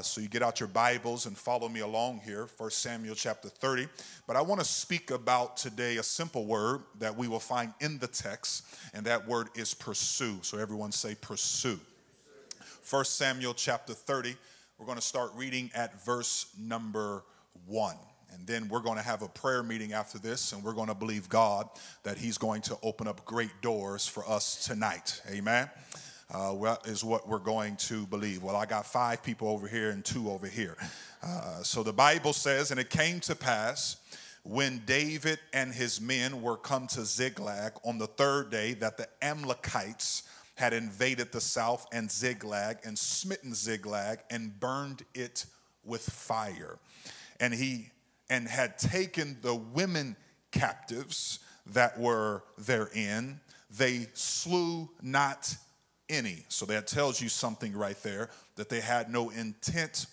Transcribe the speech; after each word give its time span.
Uh, 0.00 0.02
so 0.02 0.18
you 0.18 0.28
get 0.28 0.42
out 0.42 0.58
your 0.58 0.68
Bibles 0.68 1.26
and 1.26 1.36
follow 1.36 1.68
me 1.68 1.80
along 1.80 2.22
here, 2.24 2.48
1 2.56 2.70
Samuel 2.70 3.14
chapter 3.14 3.50
30. 3.50 3.86
But 4.26 4.34
I 4.34 4.40
want 4.40 4.58
to 4.58 4.66
speak 4.66 5.10
about 5.10 5.58
today 5.58 5.98
a 5.98 6.02
simple 6.02 6.46
word 6.46 6.80
that 7.00 7.14
we 7.14 7.28
will 7.28 7.38
find 7.38 7.74
in 7.80 7.98
the 7.98 8.06
text, 8.06 8.64
and 8.94 9.04
that 9.04 9.28
word 9.28 9.48
is 9.54 9.74
pursue. 9.74 10.38
So 10.40 10.56
everyone 10.56 10.90
say 10.90 11.16
pursue. 11.20 11.78
1 12.88 13.04
Samuel 13.04 13.52
chapter 13.52 13.92
30. 13.92 14.34
We're 14.78 14.86
going 14.86 14.96
to 14.96 15.04
start 15.04 15.32
reading 15.34 15.70
at 15.74 16.02
verse 16.02 16.46
number 16.58 17.22
1. 17.66 17.94
And 18.32 18.46
then 18.46 18.68
we're 18.68 18.80
going 18.80 18.96
to 18.96 19.04
have 19.04 19.20
a 19.20 19.28
prayer 19.28 19.62
meeting 19.62 19.92
after 19.92 20.18
this, 20.18 20.54
and 20.54 20.64
we're 20.64 20.72
going 20.72 20.88
to 20.88 20.94
believe 20.94 21.28
God 21.28 21.68
that 22.04 22.16
He's 22.16 22.38
going 22.38 22.62
to 22.62 22.78
open 22.82 23.06
up 23.06 23.26
great 23.26 23.60
doors 23.60 24.06
for 24.06 24.26
us 24.26 24.64
tonight. 24.64 25.20
Amen. 25.30 25.68
Uh, 26.32 26.76
is 26.84 27.02
what 27.02 27.28
we're 27.28 27.38
going 27.38 27.74
to 27.76 28.06
believe. 28.06 28.42
Well, 28.42 28.54
I 28.54 28.64
got 28.64 28.86
five 28.86 29.20
people 29.20 29.48
over 29.48 29.66
here 29.66 29.90
and 29.90 30.04
two 30.04 30.30
over 30.30 30.46
here. 30.46 30.76
Uh, 31.22 31.62
so 31.64 31.82
the 31.82 31.92
Bible 31.92 32.32
says, 32.32 32.70
and 32.70 32.78
it 32.78 32.88
came 32.88 33.18
to 33.20 33.34
pass 33.34 33.96
when 34.44 34.82
David 34.86 35.40
and 35.52 35.72
his 35.72 36.00
men 36.00 36.40
were 36.40 36.56
come 36.56 36.86
to 36.88 37.04
Ziklag 37.04 37.72
on 37.84 37.98
the 37.98 38.06
third 38.06 38.50
day 38.50 38.74
that 38.74 38.96
the 38.96 39.08
Amalekites 39.20 40.22
had 40.54 40.72
invaded 40.72 41.32
the 41.32 41.40
south 41.40 41.86
and 41.92 42.10
Ziklag 42.10 42.78
and 42.84 42.98
smitten 42.98 43.54
Ziklag 43.54 44.20
and 44.30 44.58
burned 44.60 45.02
it 45.14 45.46
with 45.84 46.02
fire. 46.02 46.78
And 47.40 47.52
he 47.52 47.90
and 48.28 48.46
had 48.46 48.78
taken 48.78 49.38
the 49.42 49.54
women 49.54 50.16
captives 50.52 51.40
that 51.66 51.98
were 51.98 52.44
therein, 52.56 53.40
they 53.70 54.08
slew 54.14 54.88
not 55.02 55.56
any. 56.10 56.44
So 56.48 56.66
that 56.66 56.86
tells 56.86 57.20
you 57.20 57.28
something 57.28 57.74
right 57.74 58.00
there 58.02 58.28
that 58.56 58.68
they 58.68 58.80
had 58.80 59.10
no 59.10 59.30
intent 59.30 60.06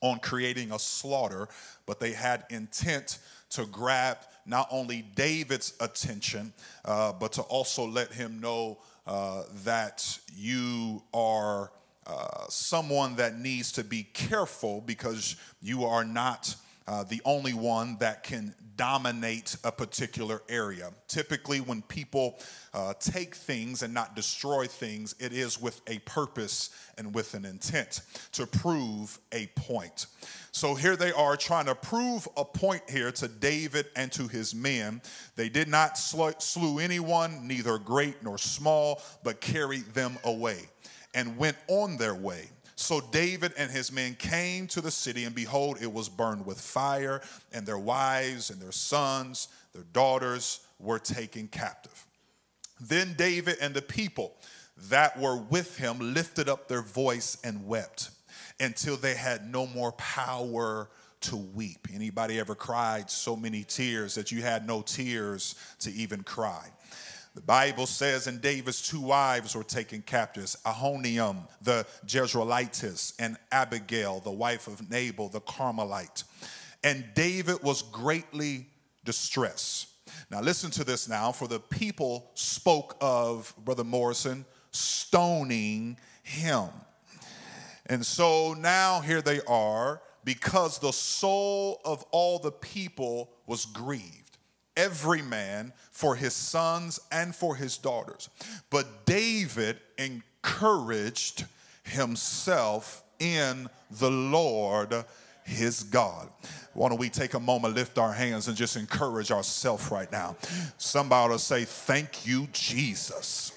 on 0.00 0.18
creating 0.20 0.72
a 0.72 0.78
slaughter, 0.78 1.48
but 1.84 2.00
they 2.00 2.12
had 2.12 2.44
intent 2.50 3.18
to 3.50 3.66
grab 3.66 4.18
not 4.46 4.68
only 4.70 5.02
David's 5.02 5.74
attention, 5.80 6.52
uh, 6.84 7.12
but 7.12 7.32
to 7.32 7.42
also 7.42 7.86
let 7.86 8.12
him 8.12 8.40
know 8.40 8.78
uh, 9.06 9.42
that 9.64 10.18
you 10.34 11.02
are 11.12 11.70
uh, 12.06 12.46
someone 12.48 13.16
that 13.16 13.38
needs 13.38 13.72
to 13.72 13.82
be 13.82 14.04
careful 14.04 14.80
because 14.80 15.36
you 15.60 15.84
are 15.84 16.04
not 16.04 16.54
uh, 16.86 17.04
the 17.04 17.20
only 17.24 17.54
one 17.54 17.96
that 17.98 18.22
can 18.22 18.54
dominate 18.76 19.56
a 19.64 19.72
particular 19.72 20.42
area. 20.48 20.90
Typically, 21.08 21.60
when 21.60 21.82
people 21.82 22.38
uh, 22.74 22.92
take 23.00 23.34
things 23.34 23.82
and 23.82 23.92
not 23.92 24.14
destroy 24.14 24.66
things, 24.66 25.14
it 25.18 25.32
is 25.32 25.60
with 25.60 25.80
a 25.86 25.98
purpose 26.00 26.70
and 26.98 27.14
with 27.14 27.34
an 27.34 27.44
intent 27.44 28.02
to 28.32 28.46
prove 28.46 29.18
a 29.32 29.46
point. 29.56 30.06
So 30.52 30.74
here 30.74 30.96
they 30.96 31.12
are 31.12 31.36
trying 31.36 31.66
to 31.66 31.74
prove 31.74 32.28
a 32.36 32.44
point 32.44 32.82
here 32.88 33.12
to 33.12 33.28
David 33.28 33.86
and 33.96 34.12
to 34.12 34.28
his 34.28 34.54
men. 34.54 35.00
They 35.36 35.48
did 35.48 35.68
not 35.68 35.98
slew 35.98 36.78
anyone, 36.78 37.46
neither 37.46 37.78
great 37.78 38.22
nor 38.22 38.38
small, 38.38 39.02
but 39.22 39.40
carried 39.40 39.86
them 39.94 40.18
away 40.24 40.68
and 41.14 41.38
went 41.38 41.56
on 41.68 41.96
their 41.96 42.14
way. 42.14 42.50
So 42.76 43.00
David 43.00 43.54
and 43.56 43.70
his 43.70 43.90
men 43.90 44.14
came 44.14 44.66
to 44.68 44.82
the 44.82 44.90
city, 44.90 45.24
and 45.24 45.34
behold, 45.34 45.78
it 45.80 45.90
was 45.90 46.10
burned 46.10 46.44
with 46.44 46.60
fire, 46.60 47.22
and 47.52 47.66
their 47.66 47.78
wives 47.78 48.50
and 48.50 48.60
their 48.60 48.72
sons, 48.72 49.48
their 49.72 49.84
daughters 49.94 50.60
were 50.78 50.98
taken 50.98 51.48
captive. 51.48 52.04
Then 52.78 53.14
David 53.16 53.56
and 53.62 53.74
the 53.74 53.82
people 53.82 54.34
that 54.90 55.18
were 55.18 55.36
with 55.36 55.78
him 55.78 56.14
lifted 56.14 56.50
up 56.50 56.68
their 56.68 56.82
voice 56.82 57.38
and 57.42 57.66
wept 57.66 58.10
until 58.60 58.96
they 58.96 59.14
had 59.14 59.50
no 59.50 59.66
more 59.66 59.92
power 59.92 60.90
to 61.22 61.36
weep. 61.36 61.88
Anybody 61.94 62.38
ever 62.38 62.54
cried 62.54 63.10
so 63.10 63.36
many 63.36 63.64
tears 63.64 64.14
that 64.16 64.30
you 64.30 64.42
had 64.42 64.66
no 64.66 64.82
tears 64.82 65.54
to 65.80 65.90
even 65.92 66.22
cry? 66.22 66.68
The 67.36 67.42
Bible 67.42 67.84
says, 67.84 68.28
and 68.28 68.40
David's 68.40 68.80
two 68.80 69.00
wives 69.00 69.54
were 69.54 69.62
taken 69.62 70.00
captives 70.00 70.56
Ahinoam, 70.64 71.46
the 71.60 71.86
Jezreelitess, 72.06 73.12
and 73.18 73.36
Abigail, 73.52 74.20
the 74.20 74.30
wife 74.30 74.66
of 74.66 74.90
Nabal, 74.90 75.28
the 75.28 75.42
Carmelite. 75.42 76.24
And 76.82 77.04
David 77.14 77.62
was 77.62 77.82
greatly 77.82 78.68
distressed. 79.04 79.88
Now, 80.30 80.40
listen 80.40 80.70
to 80.72 80.84
this 80.84 81.10
now, 81.10 81.30
for 81.30 81.46
the 81.46 81.60
people 81.60 82.30
spoke 82.32 82.96
of, 83.02 83.52
Brother 83.58 83.84
Morrison, 83.84 84.46
stoning 84.70 85.98
him. 86.22 86.70
And 87.84 88.04
so 88.04 88.54
now 88.54 89.02
here 89.02 89.20
they 89.20 89.42
are, 89.42 90.00
because 90.24 90.78
the 90.78 90.92
soul 90.92 91.82
of 91.84 92.02
all 92.12 92.38
the 92.38 92.50
people 92.50 93.30
was 93.46 93.66
grieved 93.66 94.25
every 94.76 95.22
man 95.22 95.72
for 95.90 96.14
his 96.14 96.34
sons 96.34 97.00
and 97.10 97.34
for 97.34 97.56
his 97.56 97.78
daughters. 97.78 98.28
But 98.70 99.06
David 99.06 99.78
encouraged 99.98 101.44
himself 101.84 103.02
in 103.18 103.68
the 103.90 104.10
Lord 104.10 105.04
his 105.44 105.84
God. 105.84 106.28
Why 106.74 106.88
don't 106.88 106.98
we 106.98 107.08
take 107.08 107.34
a 107.34 107.40
moment, 107.40 107.74
lift 107.74 107.98
our 107.98 108.12
hands, 108.12 108.48
and 108.48 108.56
just 108.56 108.76
encourage 108.76 109.30
ourselves 109.30 109.90
right 109.90 110.10
now? 110.10 110.36
Somebody 110.76 111.30
will 111.30 111.38
say, 111.38 111.64
Thank 111.64 112.26
you, 112.26 112.48
Jesus. 112.52 113.52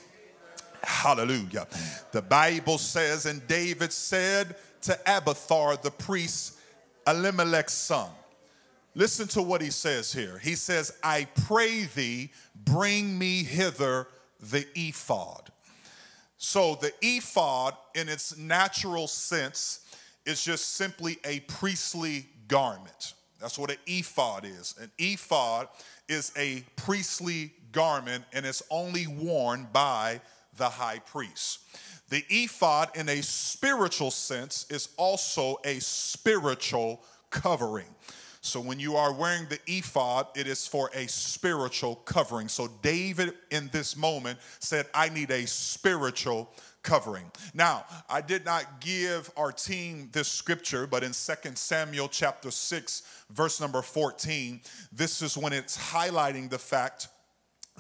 Hallelujah. 0.82 1.68
The 2.12 2.22
Bible 2.22 2.78
says, 2.78 3.26
and 3.26 3.46
David 3.48 3.92
said 3.92 4.56
to 4.84 4.98
Abiathar 5.06 5.78
the 5.78 5.92
priest, 5.92 6.58
Elimelech's 7.06 7.74
son, 7.74 8.10
Listen 9.00 9.30
to 9.30 9.42
what 9.42 9.62
he 9.62 9.70
says 9.70 10.12
here. 10.12 10.38
He 10.40 10.56
says, 10.56 10.92
I 11.02 11.26
pray 11.46 11.86
thee, 11.86 12.32
bring 12.54 13.18
me 13.18 13.46
hither 13.46 14.08
the 14.42 14.68
ephod. 14.76 15.54
So, 16.36 16.76
the 16.76 16.92
ephod, 17.02 17.76
in 17.96 18.10
its 18.10 18.38
natural 18.38 19.08
sense, 19.08 19.86
is 20.26 20.44
just 20.44 20.76
simply 20.76 21.18
a 21.24 21.40
priestly 21.42 22.28
garment. 22.50 23.14
That's 23.40 23.58
what 23.58 23.72
an 23.72 23.78
ephod 23.88 24.44
is. 24.44 24.76
An 24.82 24.92
ephod 24.98 25.70
is 26.10 26.34
a 26.38 26.66
priestly 26.76 27.54
garment 27.72 28.26
and 28.34 28.46
it's 28.46 28.64
only 28.70 29.08
worn 29.08 29.70
by 29.72 30.20
the 30.58 30.68
high 30.68 31.00
priest. 31.00 31.60
The 32.10 32.26
ephod, 32.30 32.90
in 32.96 33.08
a 33.08 33.24
spiritual 33.24 34.12
sense, 34.12 34.66
is 34.70 34.90
also 34.98 35.62
a 35.64 35.80
spiritual 35.80 37.02
covering. 37.30 37.96
So 38.42 38.62
when 38.62 38.80
you 38.80 38.96
are 38.96 39.14
wearing 39.14 39.48
the 39.50 39.60
ephod, 39.68 40.28
it 40.36 40.48
is 40.48 40.66
for 40.66 40.90
a 40.94 41.08
spiritual 41.08 41.96
covering. 41.96 42.48
So 42.48 42.70
David 42.82 43.34
in 43.52 43.70
this 43.74 43.98
moment 43.98 44.40
said, 44.60 44.88
I 44.94 45.10
need 45.10 45.30
a 45.30 45.46
spiritual 45.46 46.50
covering. 46.82 47.30
Now, 47.54 47.86
I 48.10 48.22
did 48.22 48.46
not 48.46 48.80
give 48.80 49.30
our 49.36 49.52
team 49.52 50.10
this 50.14 50.30
scripture, 50.30 50.88
but 50.88 51.04
in 51.04 51.12
2 51.12 51.52
Samuel 51.56 52.08
chapter 52.08 52.52
6, 52.52 53.26
verse 53.30 53.60
number 53.60 53.82
14, 53.82 54.62
this 54.92 55.22
is 55.22 55.38
when 55.38 55.52
it's 55.52 55.78
highlighting 55.78 56.50
the 56.50 56.60
fact 56.60 57.10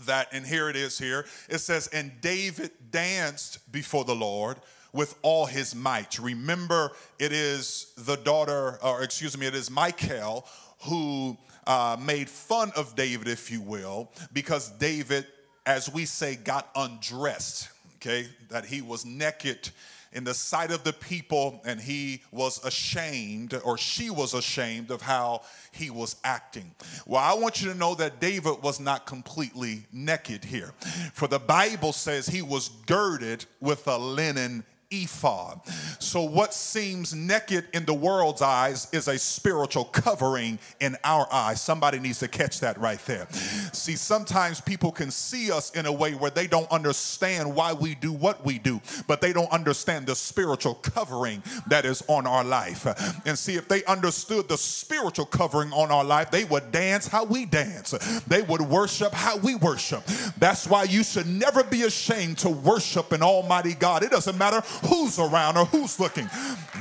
that, 0.06 0.28
and 0.34 0.46
here 0.46 0.70
it 0.70 0.76
is 0.76 1.00
here, 1.00 1.26
it 1.50 1.60
says, 1.60 1.88
And 1.88 2.12
David 2.22 2.72
danced 2.92 3.72
before 3.72 4.04
the 4.04 4.16
Lord 4.16 4.58
with 4.94 5.16
all 5.22 5.46
his 5.46 5.76
might. 5.76 6.18
Remember, 6.20 6.92
it 7.20 7.32
is 7.32 7.94
the 7.98 8.16
daughter, 8.18 8.80
or 8.84 9.04
excuse 9.04 9.38
me, 9.38 9.46
it 9.46 9.56
is 9.56 9.70
Michael 9.70 10.46
who 10.86 11.38
uh, 11.68 11.98
made 12.00 12.30
fun 12.30 12.72
of 12.76 12.96
David, 12.96 13.28
if 13.28 13.52
you 13.52 13.62
will, 13.62 14.12
because 14.34 14.70
David, 14.72 15.26
as 15.66 15.92
we 15.92 16.06
say, 16.06 16.36
got 16.36 16.70
undressed, 16.76 17.70
okay? 17.98 18.28
That 18.50 18.66
he 18.66 18.82
was 18.82 19.06
naked 19.06 19.70
in 20.12 20.24
the 20.24 20.34
sight 20.34 20.72
of 20.72 20.84
the 20.84 20.94
people 20.94 21.62
and 21.66 21.80
he 21.80 22.24
was 22.32 22.64
ashamed 22.66 23.54
or 23.64 23.78
she 23.78 24.10
was 24.10 24.34
ashamed 24.34 24.90
of 24.92 25.02
how 25.02 25.42
he 25.72 25.90
was 25.90 26.16
acting. 26.24 26.74
Well, 27.06 27.22
I 27.22 27.34
want 27.40 27.62
you 27.62 27.72
to 27.72 27.78
know 27.78 27.96
that 27.96 28.20
David 28.20 28.62
was 28.64 28.80
not 28.80 29.06
completely 29.06 29.84
naked 29.94 30.46
here. 30.46 30.74
For 31.14 31.28
the 31.28 31.40
Bible 31.40 31.94
says 31.94 32.28
he 32.28 32.42
was 32.42 32.70
girded 32.88 33.46
with 33.62 33.88
a 33.88 33.98
linen 33.98 34.64
ephod. 34.92 35.62
So, 36.00 36.24
what 36.24 36.54
seems 36.54 37.14
naked 37.14 37.66
in 37.74 37.86
the 37.86 37.94
world's 37.94 38.42
eyes 38.42 38.88
is 38.92 39.08
a 39.08 39.20
spiritual 39.20 39.86
covering 39.86 40.60
in 40.80 40.98
our 41.04 41.28
eyes. 41.32 41.62
Somebody 41.62 42.00
needs 42.00 42.20
to 42.20 42.28
catch 42.28 42.60
that 42.62 42.78
right 42.80 43.00
there. 43.06 43.28
See, 43.74 43.96
sometimes 43.96 44.62
people 44.62 44.92
can 44.92 45.12
see 45.12 45.52
us 45.52 45.72
in 45.72 45.86
a 45.86 45.92
way 45.92 46.14
where 46.14 46.32
they 46.32 46.48
don't 46.48 46.70
understand 46.72 47.54
why 47.54 47.74
we 47.74 47.96
do 47.96 48.12
what 48.12 48.44
we 48.44 48.58
do, 48.58 48.82
but 49.08 49.22
they 49.22 49.34
don't 49.34 49.52
understand 49.52 50.08
the 50.08 50.16
spiritual 50.16 50.76
covering 50.76 51.44
that 51.68 51.86
is 51.86 52.04
on 52.08 52.26
our 52.26 52.44
life. 52.44 52.86
And 53.26 53.38
see, 53.38 53.56
if 53.56 53.68
they 53.68 53.84
understood 53.86 54.48
the 54.48 54.58
spiritual 54.58 55.26
covering 55.26 55.72
on 55.72 55.92
our 55.92 56.04
life, 56.04 56.32
they 56.32 56.46
would 56.46 56.72
dance 56.72 57.08
how 57.08 57.26
we 57.26 57.46
dance, 57.46 57.92
they 58.28 58.42
would 58.42 58.62
worship 58.62 59.14
how 59.14 59.38
we 59.38 59.56
worship. 59.56 60.04
That's 60.38 60.68
why 60.68 60.84
you 60.84 61.04
should 61.04 61.28
never 61.28 61.64
be 61.64 61.84
ashamed 61.84 62.40
to 62.40 62.50
worship 62.50 63.12
an 63.12 63.22
Almighty 63.22 63.74
God. 63.74 64.04
It 64.04 64.12
doesn't 64.12 64.38
matter 64.38 64.62
who's 64.86 65.20
around 65.20 65.58
or 65.58 65.66
who's 65.66 66.00
looking. 66.00 66.30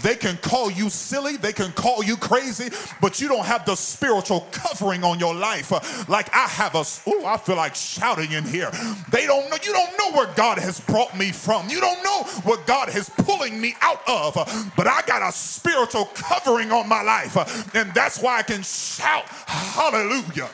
They 0.03 0.15
can 0.15 0.37
call 0.39 0.71
you 0.71 0.91
silly, 0.91 1.37
they 1.37 1.53
can 1.53 1.73
call 1.73 2.03
you 2.05 2.17
crazy, 2.17 2.71
but 3.01 3.21
you 3.21 3.29
don't 3.29 3.45
have 3.45 3.65
the 3.65 3.75
spiritual 3.75 4.47
covering 4.53 5.05
on 5.05 5.19
your 5.19 5.35
life 5.35 5.71
like 6.09 6.35
I 6.35 6.47
have 6.47 6.75
a. 6.75 6.85
Oh, 7.07 7.27
I 7.27 7.37
feel 7.37 7.57
like 7.57 7.75
shouting 7.75 8.33
in 8.33 8.45
here. 8.45 8.71
They 9.11 9.27
don't 9.27 9.49
know. 9.51 9.57
You 9.63 9.73
don't 9.73 9.99
know 9.99 10.17
where 10.17 10.33
God 10.35 10.59
has 10.59 10.81
brought 10.81 11.17
me 11.17 11.33
from. 11.33 11.69
You 11.69 11.81
don't 11.81 12.03
know 12.03 12.25
what 12.45 12.67
God 12.67 12.95
is 12.95 13.11
pulling 13.11 13.61
me 13.61 13.75
out 13.81 14.03
of. 14.09 14.35
But 14.77 14.87
I 14.87 15.03
got 15.07 15.23
a 15.23 15.33
spiritual 15.33 16.07
covering 16.15 16.73
on 16.73 16.89
my 16.89 17.03
life, 17.03 17.75
and 17.75 17.93
that's 17.95 18.21
why 18.21 18.39
I 18.39 18.43
can 18.43 18.63
shout 18.63 19.25
hallelujah. 19.47 20.49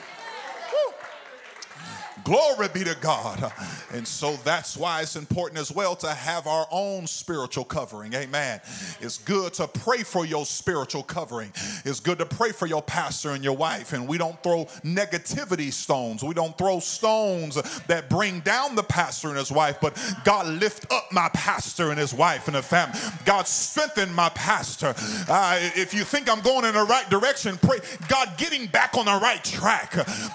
Glory 2.25 2.69
be 2.73 2.85
to 2.85 2.97
God. 3.01 3.53
And 3.93 4.09
so 4.09 4.37
that's 4.45 4.79
why 4.79 5.03
it's 5.03 5.15
important 5.15 5.61
as 5.61 5.71
well 5.71 5.95
to 5.97 6.09
have 6.09 6.47
our 6.47 6.67
own 6.71 7.07
spiritual 7.07 7.65
covering. 7.65 8.15
Amen. 8.15 8.61
It's 9.01 9.19
good 9.19 9.53
to 9.55 9.69
pray 9.69 10.03
for 10.03 10.25
your 10.25 10.47
spiritual 10.47 11.03
covering. 11.03 11.53
It's 11.85 12.01
good 12.01 12.19
to 12.19 12.27
pray 12.27 12.53
for 12.53 12.67
your 12.67 12.83
pastor 12.83 13.33
and 13.33 13.45
your 13.45 13.57
wife. 13.57 13.93
And 13.93 14.09
we 14.09 14.17
don't 14.17 14.43
throw 14.43 14.65
negativity 14.83 15.71
stones. 15.71 16.25
We 16.25 16.33
don't 16.33 16.57
throw 16.57 16.81
stones 16.81 17.57
that 17.89 18.09
bring 18.09 18.41
down 18.41 18.75
the 18.75 18.83
pastor 18.83 19.29
and 19.29 19.37
his 19.37 19.53
wife, 19.53 19.79
but 19.83 19.97
God 20.25 20.47
lift 20.47 20.91
up 20.91 21.13
my 21.13 21.29
pastor 21.35 21.91
and 21.91 21.99
his 21.99 22.15
wife 22.15 22.47
and 22.47 22.57
the 22.57 22.63
family. 22.63 22.99
God 23.27 23.47
strengthen 23.47 24.15
my 24.15 24.31
pastor. 24.31 24.95
Uh, 25.29 25.59
if 25.77 25.93
you 25.93 26.05
think 26.05 26.31
I'm 26.31 26.41
going 26.41 26.65
in 26.65 26.73
the 26.73 26.85
right 26.85 27.09
direction, 27.11 27.59
pray 27.59 27.81
God 28.09 28.31
getting 28.39 28.67
back 28.67 28.97
on 28.97 29.05
the 29.05 29.19
right 29.23 29.45
track 29.45 29.91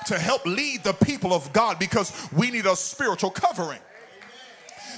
to 0.05 0.19
help 0.19 0.45
lead 0.45 0.83
the 0.83 0.93
people 0.93 1.33
of 1.33 1.51
God 1.51 1.78
because 1.79 2.29
we 2.31 2.51
need 2.51 2.65
a 2.65 2.75
spiritual 2.75 3.31
covering. 3.31 3.79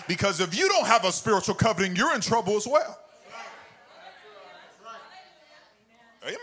Because 0.08 0.40
if 0.42 0.58
you 0.58 0.68
don't 0.68 0.88
have 0.88 1.06
a 1.06 1.12
spiritual 1.12 1.56
covering, 1.56 1.96
you're 1.96 2.14
in 2.14 2.22
trouble 2.22 2.56
as 2.58 2.68
well. 2.68 3.00
Amen. 6.24 6.38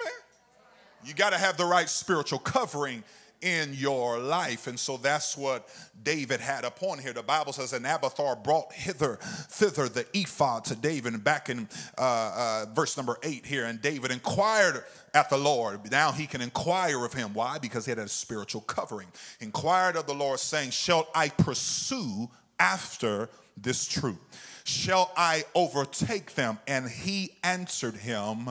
You 1.05 1.15
got 1.15 1.31
to 1.31 1.39
have 1.39 1.57
the 1.57 1.65
right 1.65 1.89
spiritual 1.89 2.39
covering 2.39 3.05
in 3.41 3.75
your 3.75 4.19
life. 4.19 4.67
And 4.67 4.79
so 4.79 4.97
that's 4.97 5.37
what 5.37 5.69
David 6.03 6.41
had 6.41 6.65
upon 6.65 6.99
here. 6.99 7.13
The 7.13 7.23
Bible 7.23 7.53
says, 7.53 7.73
and 7.73 7.87
Abiathar 7.87 8.37
brought 8.37 8.73
hither, 8.73 9.19
thither 9.23 9.89
the 9.89 10.07
ephod 10.15 10.65
to 10.67 10.77
David. 10.77 11.15
And 11.15 11.23
back 11.23 11.49
in 11.49 11.69
uh, 11.97 12.65
uh, 12.67 12.67
verse 12.75 12.97
number 12.97 13.17
eight 13.23 13.47
here, 13.47 13.65
and 13.65 13.81
David 13.81 14.11
inquired 14.11 14.85
at 15.15 15.31
the 15.31 15.39
Lord. 15.39 15.91
Now 15.91 16.13
he 16.13 16.27
can 16.27 16.41
inquire 16.41 17.05
of 17.05 17.13
him. 17.13 17.35
Why? 17.35 17.59
Because 17.59 17.85
he 17.85 17.91
had 17.91 17.99
a 17.99 18.09
spiritual 18.09 18.63
covering. 18.63 19.09
Inquired 19.41 19.97
of 19.97 20.07
the 20.07 20.15
Lord, 20.15 20.39
saying, 20.41 20.71
Shall 20.71 21.09
I 21.15 21.29
pursue 21.29 22.29
after 22.59 23.29
this 23.57 23.87
troop? 23.87 24.21
Shall 24.65 25.11
I 25.17 25.45
overtake 25.55 26.35
them? 26.35 26.59
And 26.67 26.89
he 26.89 27.37
answered 27.43 27.95
him, 27.95 28.51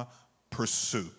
Pursue. 0.50 1.10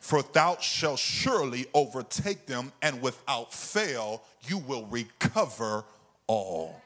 For 0.00 0.22
thou 0.22 0.58
shalt 0.60 0.98
surely 0.98 1.66
overtake 1.74 2.46
them, 2.46 2.72
and 2.82 3.00
without 3.02 3.52
fail 3.52 4.22
you 4.46 4.58
will 4.58 4.86
recover 4.86 5.84
all. 6.26 6.82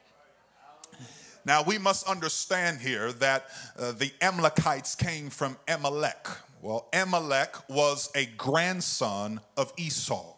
Now 1.44 1.62
we 1.62 1.78
must 1.78 2.06
understand 2.06 2.80
here 2.80 3.12
that 3.12 3.46
uh, 3.78 3.92
the 3.92 4.12
Amalekites 4.20 4.94
came 4.94 5.30
from 5.30 5.56
Amalek. 5.66 6.28
Well, 6.62 6.88
Amalek 6.92 7.56
was 7.68 8.10
a 8.14 8.26
grandson 8.26 9.40
of 9.56 9.72
Esau. 9.78 10.34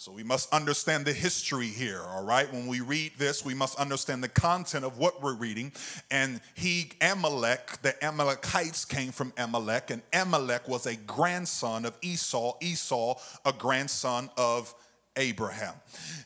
So 0.00 0.12
we 0.12 0.22
must 0.22 0.54
understand 0.54 1.06
the 1.06 1.12
history 1.12 1.66
here, 1.66 2.00
all 2.00 2.22
right? 2.22 2.50
When 2.52 2.68
we 2.68 2.80
read 2.80 3.10
this, 3.18 3.44
we 3.44 3.52
must 3.52 3.76
understand 3.80 4.22
the 4.22 4.28
content 4.28 4.84
of 4.84 4.96
what 4.96 5.20
we're 5.20 5.34
reading. 5.34 5.72
And 6.08 6.40
he, 6.54 6.92
Amalek, 7.00 7.82
the 7.82 8.04
Amalekites 8.04 8.84
came 8.84 9.10
from 9.10 9.32
Amalek, 9.36 9.90
and 9.90 10.02
Amalek 10.12 10.68
was 10.68 10.86
a 10.86 10.94
grandson 10.94 11.84
of 11.84 11.98
Esau, 12.00 12.56
Esau, 12.60 13.18
a 13.44 13.52
grandson 13.52 14.30
of 14.36 14.72
Abraham. 15.16 15.74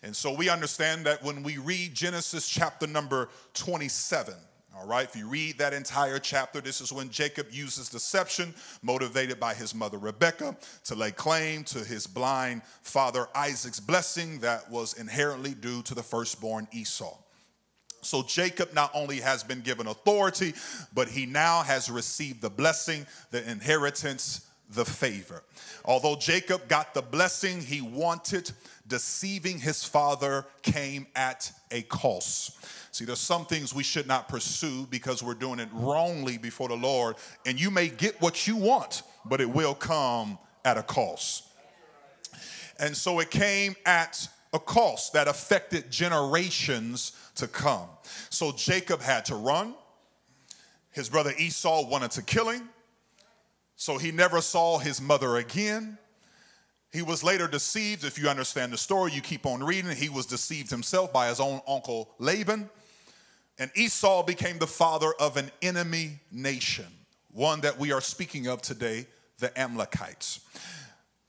And 0.02 0.14
so 0.14 0.34
we 0.34 0.50
understand 0.50 1.06
that 1.06 1.22
when 1.22 1.42
we 1.42 1.56
read 1.56 1.94
Genesis 1.94 2.46
chapter 2.46 2.86
number 2.86 3.30
27, 3.54 4.34
all 4.74 4.86
right, 4.86 5.04
if 5.04 5.14
you 5.14 5.28
read 5.28 5.58
that 5.58 5.74
entire 5.74 6.19
chapter, 6.19 6.60
this 6.60 6.80
is 6.80 6.92
when 6.92 7.10
Jacob 7.10 7.48
uses 7.50 7.90
deception, 7.90 8.54
motivated 8.82 9.38
by 9.38 9.52
his 9.52 9.74
mother 9.74 9.98
Rebekah, 9.98 10.56
to 10.84 10.94
lay 10.94 11.10
claim 11.10 11.62
to 11.64 11.80
his 11.80 12.06
blind 12.06 12.62
father 12.80 13.28
Isaac's 13.34 13.80
blessing 13.80 14.38
that 14.40 14.70
was 14.70 14.94
inherently 14.94 15.52
due 15.54 15.82
to 15.82 15.94
the 15.94 16.02
firstborn 16.02 16.69
Esau. 16.72 17.16
So 18.00 18.22
Jacob 18.22 18.72
not 18.72 18.90
only 18.94 19.20
has 19.20 19.44
been 19.44 19.60
given 19.60 19.86
authority, 19.86 20.54
but 20.94 21.08
he 21.08 21.26
now 21.26 21.62
has 21.62 21.90
received 21.90 22.40
the 22.40 22.50
blessing, 22.50 23.06
the 23.30 23.48
inheritance, 23.48 24.46
the 24.70 24.84
favor. 24.84 25.42
Although 25.84 26.16
Jacob 26.16 26.66
got 26.68 26.94
the 26.94 27.02
blessing 27.02 27.60
he 27.60 27.80
wanted, 27.80 28.50
deceiving 28.88 29.58
his 29.60 29.84
father 29.84 30.46
came 30.62 31.06
at 31.14 31.52
a 31.70 31.82
cost. 31.82 32.56
See, 32.92 33.06
there's 33.06 33.20
some 33.20 33.46
things 33.46 33.74
we 33.74 33.82
should 33.82 34.06
not 34.06 34.28
pursue 34.28 34.86
because 34.90 35.22
we're 35.22 35.32
doing 35.32 35.58
it 35.58 35.70
wrongly 35.72 36.36
before 36.36 36.68
the 36.68 36.76
Lord, 36.76 37.16
and 37.46 37.58
you 37.58 37.70
may 37.70 37.88
get 37.88 38.20
what 38.20 38.46
you 38.46 38.54
want, 38.54 39.02
but 39.24 39.40
it 39.40 39.48
will 39.48 39.74
come 39.74 40.38
at 40.62 40.76
a 40.76 40.82
cost. 40.82 41.48
And 42.78 42.94
so 42.94 43.18
it 43.20 43.30
came 43.30 43.76
at 43.86 44.28
a 44.52 44.58
cost 44.58 45.14
that 45.14 45.26
affected 45.26 45.90
generations 45.90 47.12
to 47.36 47.48
come. 47.48 47.88
So 48.28 48.52
Jacob 48.52 49.00
had 49.00 49.24
to 49.26 49.36
run. 49.36 49.74
His 50.90 51.08
brother 51.08 51.32
Esau 51.38 51.88
wanted 51.88 52.10
to 52.12 52.22
kill 52.22 52.50
him. 52.50 52.68
So 53.76 53.96
he 53.96 54.12
never 54.12 54.42
saw 54.42 54.78
his 54.78 55.00
mother 55.00 55.36
again. 55.36 55.96
He 56.92 57.00
was 57.00 57.24
later 57.24 57.48
deceived. 57.48 58.04
If 58.04 58.18
you 58.18 58.28
understand 58.28 58.70
the 58.70 58.76
story, 58.76 59.12
you 59.12 59.22
keep 59.22 59.46
on 59.46 59.64
reading. 59.64 59.90
He 59.92 60.10
was 60.10 60.26
deceived 60.26 60.68
himself 60.68 61.10
by 61.10 61.30
his 61.30 61.40
own 61.40 61.62
uncle 61.66 62.14
Laban. 62.18 62.68
And 63.58 63.70
Esau 63.75 64.22
became 64.22 64.58
the 64.58 64.66
father 64.66 65.12
of 65.20 65.37
an 65.37 65.50
enemy 65.60 66.20
nation, 66.31 66.87
one 67.31 67.60
that 67.60 67.78
we 67.78 67.93
are 67.93 68.00
speaking 68.00 68.46
of 68.46 68.62
today, 68.62 69.06
the 69.38 69.56
Amalekites. 69.58 70.40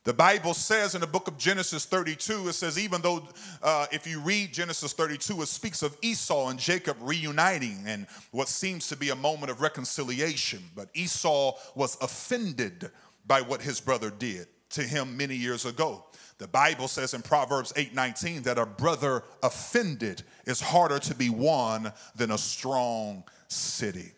The 0.06 0.14
Bible 0.14 0.54
says 0.54 0.96
in 0.96 1.02
the 1.02 1.08
book 1.08 1.30
of 1.30 1.38
Genesis 1.38 1.86
32, 1.86 2.50
it 2.50 2.54
says, 2.54 2.78
even 2.78 3.02
though 3.02 3.26
uh, 3.62 3.86
if 3.90 4.06
you 4.06 4.20
read 4.20 4.54
Genesis 4.54 4.92
32, 4.92 5.42
it 5.42 5.48
speaks 5.48 5.82
of 5.82 5.98
Esau 6.02 6.50
and 6.50 6.60
Jacob 6.60 6.98
reuniting 7.00 7.84
and 7.86 8.06
what 8.32 8.50
seems 8.50 8.90
to 8.90 8.98
be 8.98 9.12
a 9.12 9.16
moment 9.16 9.50
of 9.50 9.62
reconciliation. 9.62 10.62
But 10.76 10.90
Esau 10.94 11.58
was 11.76 11.98
offended 12.02 12.92
by 13.26 13.40
what 13.40 13.62
his 13.62 13.80
brother 13.80 14.10
did 14.10 14.48
to 14.72 14.84
him 14.84 15.16
many 15.16 15.36
years 15.36 15.66
ago. 15.66 16.04
The 16.38 16.48
Bible 16.48 16.88
says 16.88 17.14
in 17.14 17.22
Proverbs 17.22 17.72
8:19 17.76 18.44
that 18.44 18.58
a 18.58 18.66
brother 18.66 19.24
offended 19.42 20.24
is 20.46 20.60
harder 20.60 21.00
to 21.00 21.16
be 21.16 21.30
won 21.30 21.94
than 22.16 22.32
a 22.32 22.38
strong 22.38 23.24
city. 23.48 24.12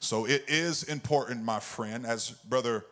So 0.00 0.26
it 0.26 0.44
is 0.48 0.82
important, 0.84 1.44
my 1.44 1.60
friend, 1.60 2.06
as 2.06 2.30
brother 2.30 2.84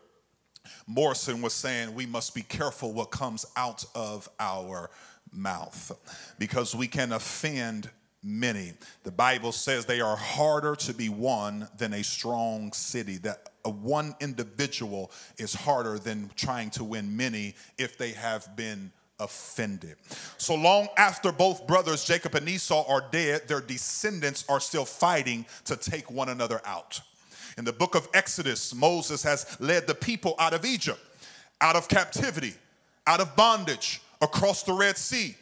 Morrison 0.86 1.42
was 1.42 1.54
saying, 1.54 1.94
we 1.94 2.06
must 2.06 2.34
be 2.34 2.42
careful 2.42 2.92
what 2.92 3.10
comes 3.10 3.46
out 3.56 3.84
of 3.94 4.28
our 4.38 4.90
mouth 5.32 5.92
because 6.38 6.74
we 6.74 6.86
can 6.86 7.12
offend 7.12 7.90
many. 8.22 8.72
The 9.04 9.10
Bible 9.10 9.52
says 9.52 9.86
they 9.86 10.00
are 10.00 10.16
harder 10.16 10.74
to 10.76 10.94
be 10.94 11.08
won 11.08 11.68
than 11.76 11.92
a 11.92 12.02
strong 12.02 12.72
city. 12.72 13.18
That 13.18 13.48
one 13.64 14.14
individual 14.20 15.10
is 15.38 15.54
harder 15.54 15.98
than 15.98 16.30
trying 16.36 16.70
to 16.70 16.84
win 16.84 17.16
many 17.16 17.54
if 17.78 17.96
they 17.98 18.12
have 18.12 18.56
been 18.56 18.92
offended. 19.20 19.96
So 20.36 20.54
long 20.54 20.88
after 20.96 21.32
both 21.32 21.66
brothers, 21.66 22.04
Jacob 22.04 22.34
and 22.34 22.48
Esau, 22.48 22.84
are 22.88 23.04
dead, 23.10 23.48
their 23.48 23.60
descendants 23.60 24.44
are 24.48 24.60
still 24.60 24.84
fighting 24.84 25.44
to 25.64 25.76
take 25.76 26.10
one 26.10 26.28
another 26.28 26.60
out. 26.64 27.00
In 27.56 27.64
the 27.64 27.72
book 27.72 27.94
of 27.94 28.08
Exodus, 28.14 28.74
Moses 28.74 29.22
has 29.24 29.56
led 29.60 29.86
the 29.86 29.94
people 29.94 30.36
out 30.38 30.54
of 30.54 30.64
Egypt, 30.64 31.00
out 31.60 31.74
of 31.74 31.88
captivity, 31.88 32.54
out 33.06 33.20
of 33.20 33.34
bondage, 33.34 34.00
across 34.20 34.62
the 34.62 34.72
Red 34.72 34.96
Sea. 34.96 35.36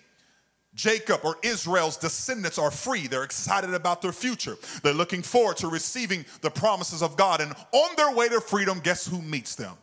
Jacob 0.76 1.22
or 1.24 1.36
Israel's 1.42 1.96
descendants 1.96 2.58
are 2.58 2.70
free. 2.70 3.06
They're 3.08 3.24
excited 3.24 3.72
about 3.74 4.02
their 4.02 4.12
future. 4.12 4.56
They're 4.82 4.94
looking 4.94 5.22
forward 5.22 5.56
to 5.58 5.68
receiving 5.68 6.24
the 6.42 6.50
promises 6.50 7.02
of 7.02 7.16
God. 7.16 7.40
And 7.40 7.52
on 7.72 7.96
their 7.96 8.14
way 8.14 8.28
to 8.28 8.40
freedom, 8.40 8.80
guess 8.80 9.06
who 9.06 9.22
meets 9.22 9.54
them? 9.54 9.74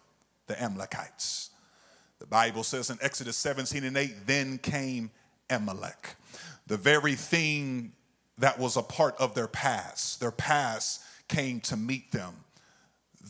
The 0.48 0.62
Amalekites. 0.62 1.50
The 2.20 2.28
Bible 2.28 2.64
says 2.64 2.90
in 2.90 3.00
Exodus 3.02 3.36
17 3.38 3.84
and 3.84 3.98
8, 3.98 4.28
then 4.28 4.58
came 4.60 5.12
Amalek, 5.50 6.16
the 6.68 6.78
very 6.78 7.16
thing 7.16 7.92
that 8.38 8.58
was 8.58 8.78
a 8.78 8.82
part 8.82 9.16
of 9.20 9.36
their 9.36 9.48
past. 9.48 10.20
Their 10.20 10.32
past 10.32 11.02
came 11.28 11.60
to 11.62 11.76
meet 11.76 12.12
them. 12.12 12.34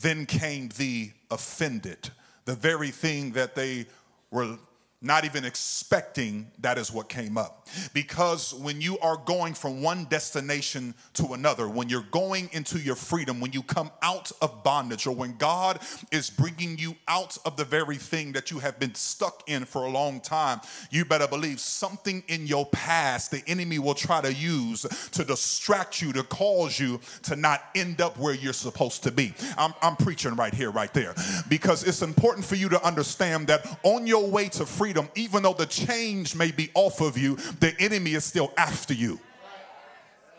Then 0.01 0.25
came 0.25 0.69
the 0.77 1.11
offended, 1.31 2.09
the 2.45 2.55
very 2.55 2.91
thing 2.91 3.31
that 3.31 3.55
they 3.55 3.85
were 4.31 4.57
not 5.03 5.25
even 5.25 5.43
expecting 5.43 6.49
that 6.59 6.77
is 6.77 6.91
what 6.91 7.09
came 7.09 7.37
up. 7.37 7.67
Because 7.93 8.53
when 8.53 8.79
you 8.79 8.97
are 8.99 9.17
going 9.17 9.53
from 9.53 9.81
one 9.81 10.05
destination 10.05 10.93
to 11.15 11.33
another, 11.33 11.67
when 11.67 11.89
you're 11.89 12.05
going 12.11 12.49
into 12.53 12.79
your 12.79 12.95
freedom, 12.95 13.41
when 13.41 13.51
you 13.51 13.61
come 13.63 13.91
out 14.01 14.31
of 14.41 14.63
bondage, 14.63 15.05
or 15.05 15.13
when 15.13 15.35
God 15.37 15.79
is 16.11 16.29
bringing 16.29 16.77
you 16.77 16.95
out 17.07 17.37
of 17.45 17.57
the 17.57 17.65
very 17.65 17.97
thing 17.97 18.31
that 18.31 18.49
you 18.49 18.59
have 18.59 18.79
been 18.79 18.95
stuck 18.95 19.43
in 19.47 19.65
for 19.65 19.83
a 19.83 19.89
long 19.89 20.21
time, 20.21 20.61
you 20.89 21.03
better 21.03 21.27
believe 21.27 21.59
something 21.59 22.23
in 22.29 22.47
your 22.47 22.65
past 22.67 23.31
the 23.31 23.43
enemy 23.47 23.79
will 23.79 23.95
try 23.95 24.21
to 24.21 24.33
use 24.33 24.83
to 25.11 25.25
distract 25.25 26.01
you, 26.01 26.13
to 26.13 26.23
cause 26.23 26.79
you 26.79 26.99
to 27.23 27.35
not 27.35 27.61
end 27.75 27.99
up 27.99 28.17
where 28.17 28.33
you're 28.33 28.53
supposed 28.53 29.03
to 29.03 29.11
be. 29.11 29.33
I'm, 29.57 29.73
I'm 29.81 29.97
preaching 29.97 30.35
right 30.35 30.53
here, 30.53 30.71
right 30.71 30.93
there. 30.93 31.13
Because 31.49 31.83
it's 31.83 32.01
important 32.01 32.45
for 32.45 32.55
you 32.55 32.69
to 32.69 32.81
understand 32.85 33.47
that 33.47 33.79
on 33.83 34.07
your 34.07 34.25
way 34.27 34.47
to 34.49 34.65
freedom, 34.65 34.92
freedom, 34.93 35.09
even 35.15 35.43
though 35.43 35.53
the 35.53 35.65
change 35.65 36.35
may 36.35 36.51
be 36.51 36.69
off 36.73 37.01
of 37.01 37.17
you, 37.17 37.35
the 37.59 37.73
enemy 37.79 38.13
is 38.13 38.23
still 38.23 38.51
after 38.57 38.93
you. 38.93 39.19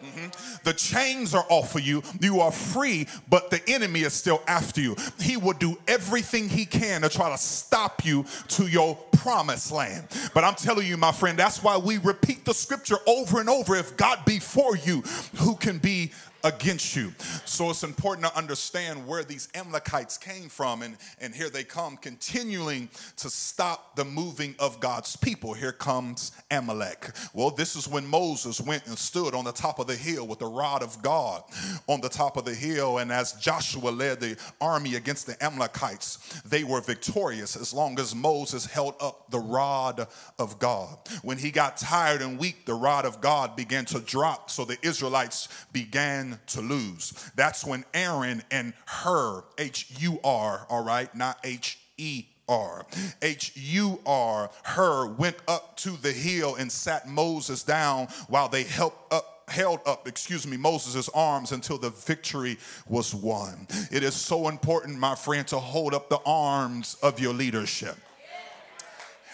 Mm-hmm. 0.03 0.65
The 0.65 0.75
chains 0.75 1.35
are 1.35 1.47
off 1.49 1.75
of 1.75 1.81
you. 1.81 2.03
You 2.21 2.41
are 2.41 2.53
free, 2.53 3.07
but 3.29 3.51
the 3.51 3.63
enemy 3.69 4.01
is 4.01 4.13
still 4.13 4.43
after 4.47 4.81
you. 4.81 4.97
He 5.19 5.39
will 5.39 5.55
do 5.55 5.79
everything 5.89 6.49
he 6.49 6.67
can 6.67 7.03
to 7.03 7.09
try 7.09 7.31
to 7.31 7.39
stop 7.39 8.05
you 8.05 8.27
to 8.49 8.67
your 8.67 8.97
promised 9.17 9.73
land. 9.73 10.07
But 10.35 10.45
I'm 10.45 10.57
telling 10.57 10.87
you, 10.87 10.99
my 10.99 11.13
friend, 11.13 11.39
that's 11.39 11.63
why 11.63 11.79
we 11.79 11.99
repeat 11.99 12.45
the 12.45 12.53
scripture 12.53 12.99
over 13.07 13.41
and 13.41 13.49
over. 13.49 13.75
If 13.77 13.97
God 13.97 14.25
be 14.27 14.41
for 14.41 14.77
you, 14.77 15.01
who 15.37 15.57
can 15.57 15.79
be 15.79 16.13
against 16.45 16.95
you. 16.95 17.13
So 17.47 17.71
it's 17.71 17.83
important 17.83 18.27
to 18.27 18.37
understand 18.37 19.07
where 19.07 19.25
these 19.25 19.49
Amalekites 19.55 20.19
came 20.19 20.51
from. 20.51 20.83
And, 20.83 20.97
and 21.21 21.35
here 21.35 21.49
they 21.49 21.65
come, 21.65 21.97
continuing 21.97 22.91
to 23.17 23.31
stop 23.31 23.97
the 23.97 24.05
moving 24.05 24.55
of 24.59 24.79
God's 24.79 25.17
people. 25.17 25.55
Here 25.55 25.73
comes 25.73 26.33
Amalek. 26.51 27.11
Well, 27.33 27.51
this 27.51 27.75
is 27.75 27.89
when 27.89 28.07
Moses 28.07 28.61
went 28.61 28.87
and 28.87 28.99
stood 28.99 29.35
on 29.35 29.45
the 29.45 29.53
top 29.53 29.79
of 29.79 29.87
the 29.87 29.97
hill 29.97 30.27
with 30.27 30.39
the 30.39 30.47
rod 30.47 30.83
of 30.83 31.01
God 31.03 31.43
on 31.89 32.03
the 32.03 32.11
top 32.11 32.37
of 32.37 32.45
the 32.45 32.55
hill. 32.55 32.99
And 32.99 33.11
as 33.11 33.33
Joshua 33.33 33.89
led 33.89 34.21
the 34.21 34.37
army 34.61 34.97
against 34.97 35.27
the 35.27 35.43
Amalekites, 35.43 36.43
they 36.43 36.63
were 36.63 36.83
victorious 36.83 37.57
as 37.57 37.73
long 37.73 37.99
as 37.99 38.15
Moses 38.15 38.67
held 38.67 38.95
up 39.01 39.31
the 39.31 39.41
rod 39.41 40.07
of 40.39 40.59
God. 40.59 40.99
When 41.23 41.39
he 41.39 41.51
got 41.51 41.79
tired 41.79 42.21
and 42.21 42.39
weak, 42.39 42.67
the 42.67 42.75
rod 42.75 43.07
of 43.07 43.23
God 43.23 43.57
began 43.57 43.87
to 43.87 44.01
drop. 44.01 44.51
So 44.51 44.67
the 44.67 44.77
Israelites 44.83 45.49
began 45.73 46.34
to 46.49 46.61
lose. 46.61 47.13
That's 47.35 47.65
when 47.65 47.85
Aaron 47.95 48.43
and 48.51 48.73
Hur, 48.87 49.45
H 49.59 49.93
U 49.99 50.19
R, 50.25 50.67
all 50.69 50.85
right, 50.85 51.15
not 51.15 51.39
H 51.45 51.79
E 51.97 52.25
R. 52.49 52.87
H 53.23 53.53
U 53.57 54.01
R, 54.07 54.51
Hur, 54.65 55.07
went 55.15 55.37
up 55.49 55.77
to 55.79 55.91
the 55.91 56.13
hill 56.13 56.57
and 56.57 56.71
sat 56.71 57.09
Moses 57.09 57.63
down 57.63 58.09
while 58.29 58.49
they 58.49 58.65
helped 58.65 59.13
up 59.13 59.31
held 59.49 59.81
up, 59.87 60.09
excuse 60.09 60.47
me, 60.47 60.57
Moses' 60.57 61.09
arms 61.11 61.53
until 61.53 61.77
the 61.77 61.91
victory 61.91 62.57
was 62.89 63.15
won. 63.15 63.67
It 63.91 64.03
is 64.03 64.15
so 64.15 64.49
important, 64.49 64.99
my 64.99 65.15
friend, 65.15 65.47
to 65.49 65.59
hold 65.59 65.95
up 65.95 66.09
the 66.09 66.21
arms 66.25 66.97
of 67.03 67.21
your 67.21 67.35
leadership. 67.35 67.97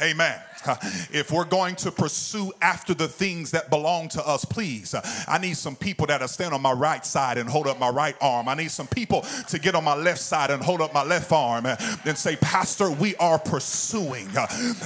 Amen. 0.03 0.41
If 1.13 1.31
we're 1.31 1.45
going 1.45 1.77
to 1.77 1.91
pursue 1.91 2.53
after 2.63 2.95
the 2.95 3.09
things 3.09 3.51
that 3.51 3.71
belong 3.71 4.09
to 4.11 4.27
us, 4.27 4.45
please, 4.45 4.95
I 5.27 5.39
need 5.39 5.57
some 5.57 5.75
people 5.75 6.07
that 6.07 6.23
are 6.23 6.29
stand 6.29 6.55
on 6.55 6.63
my 6.63 6.73
right 6.73 7.05
side 7.05 7.39
and 7.39 7.49
hold 7.49 7.67
up 7.67 7.79
my 7.79 7.89
right 7.89 8.17
arm. 8.21 8.49
I 8.49 8.55
need 8.55 8.71
some 8.71 8.87
people 8.87 9.23
to 9.49 9.59
get 9.59 9.75
on 9.75 9.85
my 9.85 9.95
left 9.95 10.21
side 10.21 10.51
and 10.51 10.63
hold 10.63 10.81
up 10.81 10.95
my 10.95 11.03
left 11.03 11.33
arm 11.33 11.67
and 11.67 12.17
say, 12.17 12.37
Pastor, 12.37 12.91
we 12.91 13.17
are 13.17 13.39
pursuing. 13.39 14.29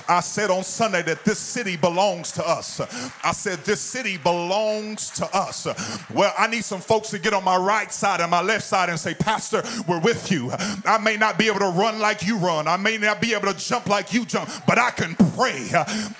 I 0.08 0.20
said 0.20 0.50
on 0.50 0.64
Sunday 0.64 1.02
that 1.02 1.24
this 1.24 1.38
city 1.38 1.76
belongs 1.76 2.32
to 2.32 2.46
us. 2.46 2.80
I 3.22 3.32
said, 3.32 3.58
This 3.60 3.80
city 3.80 4.16
belongs 4.16 5.10
to 5.10 5.36
us. 5.36 5.66
Well, 6.12 6.32
I 6.38 6.46
need 6.46 6.64
some 6.64 6.80
folks 6.80 7.10
to 7.10 7.18
get 7.18 7.34
on 7.34 7.44
my 7.44 7.56
right 7.56 7.92
side 7.92 8.20
and 8.20 8.30
my 8.30 8.42
left 8.42 8.64
side 8.64 8.88
and 8.88 8.98
say, 8.98 9.14
Pastor, 9.14 9.62
we're 9.86 10.00
with 10.00 10.30
you. 10.30 10.50
I 10.84 10.98
may 10.98 11.16
not 11.16 11.38
be 11.38 11.48
able 11.48 11.60
to 11.60 11.70
run 11.70 11.98
like 11.98 12.26
you 12.26 12.38
run, 12.38 12.66
I 12.66 12.76
may 12.76 12.96
not 12.98 13.20
be 13.20 13.34
able 13.34 13.52
to 13.52 13.58
jump 13.58 13.88
like 13.88 14.12
you 14.12 14.24
jump, 14.24 14.50
but 14.66 14.78
I 14.78 14.90
can 15.04 15.32
pray. 15.32 15.70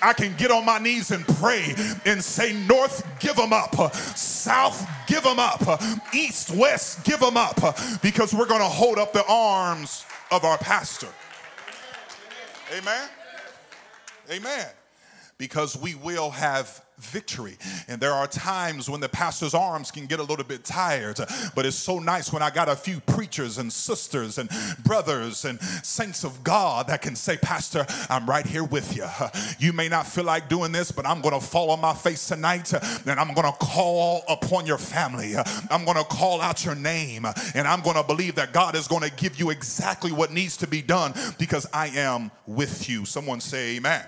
I 0.01 0.13
can 0.13 0.35
get 0.35 0.51
on 0.51 0.65
my 0.65 0.79
knees 0.79 1.11
and 1.11 1.25
pray 1.27 1.73
and 2.05 2.23
say, 2.23 2.53
North, 2.67 3.05
give 3.19 3.35
them 3.35 3.53
up. 3.53 3.95
South, 3.95 4.87
give 5.07 5.23
them 5.23 5.39
up. 5.39 5.81
East, 6.13 6.51
West, 6.51 7.03
give 7.03 7.19
them 7.19 7.37
up. 7.37 7.59
Because 8.01 8.33
we're 8.33 8.47
going 8.47 8.61
to 8.61 8.65
hold 8.65 8.97
up 8.97 9.13
the 9.13 9.25
arms 9.27 10.05
of 10.31 10.43
our 10.43 10.57
pastor. 10.57 11.07
Amen. 12.77 13.09
Amen. 14.31 14.67
Because 15.37 15.77
we 15.77 15.95
will 15.95 16.31
have 16.31 16.81
victory. 16.97 17.57
And 17.87 17.99
there 17.99 18.11
are 18.11 18.27
times 18.27 18.89
when 18.89 19.01
the 19.01 19.09
pastor's 19.09 19.53
arms 19.53 19.91
can 19.91 20.05
get 20.05 20.19
a 20.19 20.23
little 20.23 20.45
bit 20.45 20.63
tired, 20.63 21.19
but 21.55 21.65
it's 21.65 21.75
so 21.75 21.99
nice 21.99 22.31
when 22.31 22.41
I 22.41 22.49
got 22.49 22.69
a 22.69 22.75
few 22.75 22.99
preachers 23.01 23.57
and 23.57 23.71
sisters 23.71 24.37
and 24.37 24.49
brothers 24.83 25.45
and 25.45 25.59
saints 25.61 26.23
of 26.23 26.43
God 26.43 26.87
that 26.87 27.01
can 27.01 27.15
say, 27.15 27.37
Pastor, 27.37 27.85
I'm 28.09 28.25
right 28.29 28.45
here 28.45 28.63
with 28.63 28.95
you. 28.95 29.05
You 29.59 29.73
may 29.73 29.89
not 29.89 30.07
feel 30.07 30.23
like 30.23 30.49
doing 30.49 30.71
this, 30.71 30.91
but 30.91 31.05
I'm 31.05 31.21
going 31.21 31.39
to 31.39 31.45
fall 31.45 31.71
on 31.71 31.79
my 31.81 31.93
face 31.93 32.27
tonight 32.27 32.73
and 32.73 33.19
I'm 33.19 33.33
going 33.33 33.51
to 33.51 33.57
call 33.57 34.23
upon 34.27 34.65
your 34.65 34.77
family. 34.77 35.33
I'm 35.69 35.85
going 35.85 35.97
to 35.97 36.03
call 36.03 36.41
out 36.41 36.63
your 36.65 36.75
name 36.75 37.25
and 37.53 37.67
I'm 37.67 37.81
going 37.81 37.95
to 37.95 38.03
believe 38.03 38.35
that 38.35 38.53
God 38.53 38.75
is 38.75 38.87
going 38.87 39.03
to 39.03 39.11
give 39.15 39.39
you 39.39 39.49
exactly 39.49 40.11
what 40.11 40.31
needs 40.31 40.57
to 40.57 40.67
be 40.67 40.81
done 40.81 41.13
because 41.37 41.67
I 41.73 41.87
am 41.87 42.31
with 42.45 42.89
you. 42.89 43.05
Someone 43.05 43.39
say, 43.39 43.77
Amen. 43.77 44.05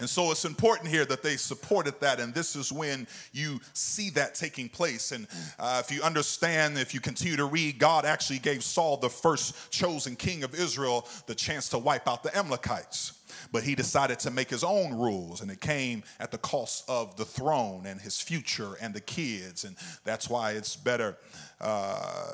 And 0.00 0.08
so 0.08 0.30
it's 0.30 0.44
important 0.44 0.88
here 0.88 1.04
that 1.04 1.22
they 1.22 1.36
supported 1.36 1.98
that. 2.00 2.20
And 2.20 2.34
this 2.34 2.56
is 2.56 2.72
when 2.72 3.06
you 3.32 3.60
see 3.72 4.10
that 4.10 4.34
taking 4.34 4.68
place. 4.68 5.12
And 5.12 5.26
uh, 5.58 5.82
if 5.84 5.94
you 5.94 6.02
understand, 6.02 6.78
if 6.78 6.94
you 6.94 7.00
continue 7.00 7.36
to 7.36 7.46
read, 7.46 7.78
God 7.78 8.04
actually 8.04 8.38
gave 8.38 8.62
Saul, 8.62 8.96
the 8.96 9.08
first 9.08 9.70
chosen 9.70 10.16
king 10.16 10.44
of 10.44 10.54
Israel, 10.54 11.06
the 11.26 11.34
chance 11.34 11.68
to 11.70 11.78
wipe 11.78 12.08
out 12.08 12.22
the 12.22 12.36
Amalekites 12.36 13.14
but 13.52 13.62
he 13.62 13.74
decided 13.74 14.18
to 14.18 14.30
make 14.30 14.50
his 14.50 14.64
own 14.64 14.94
rules 14.94 15.40
and 15.40 15.50
it 15.50 15.60
came 15.60 16.02
at 16.20 16.30
the 16.30 16.38
cost 16.38 16.84
of 16.88 17.16
the 17.16 17.24
throne 17.24 17.86
and 17.86 18.00
his 18.00 18.20
future 18.20 18.74
and 18.80 18.94
the 18.94 19.00
kids 19.00 19.64
and 19.64 19.76
that's 20.04 20.28
why 20.28 20.52
it's 20.52 20.76
better 20.76 21.16
uh, 21.60 22.32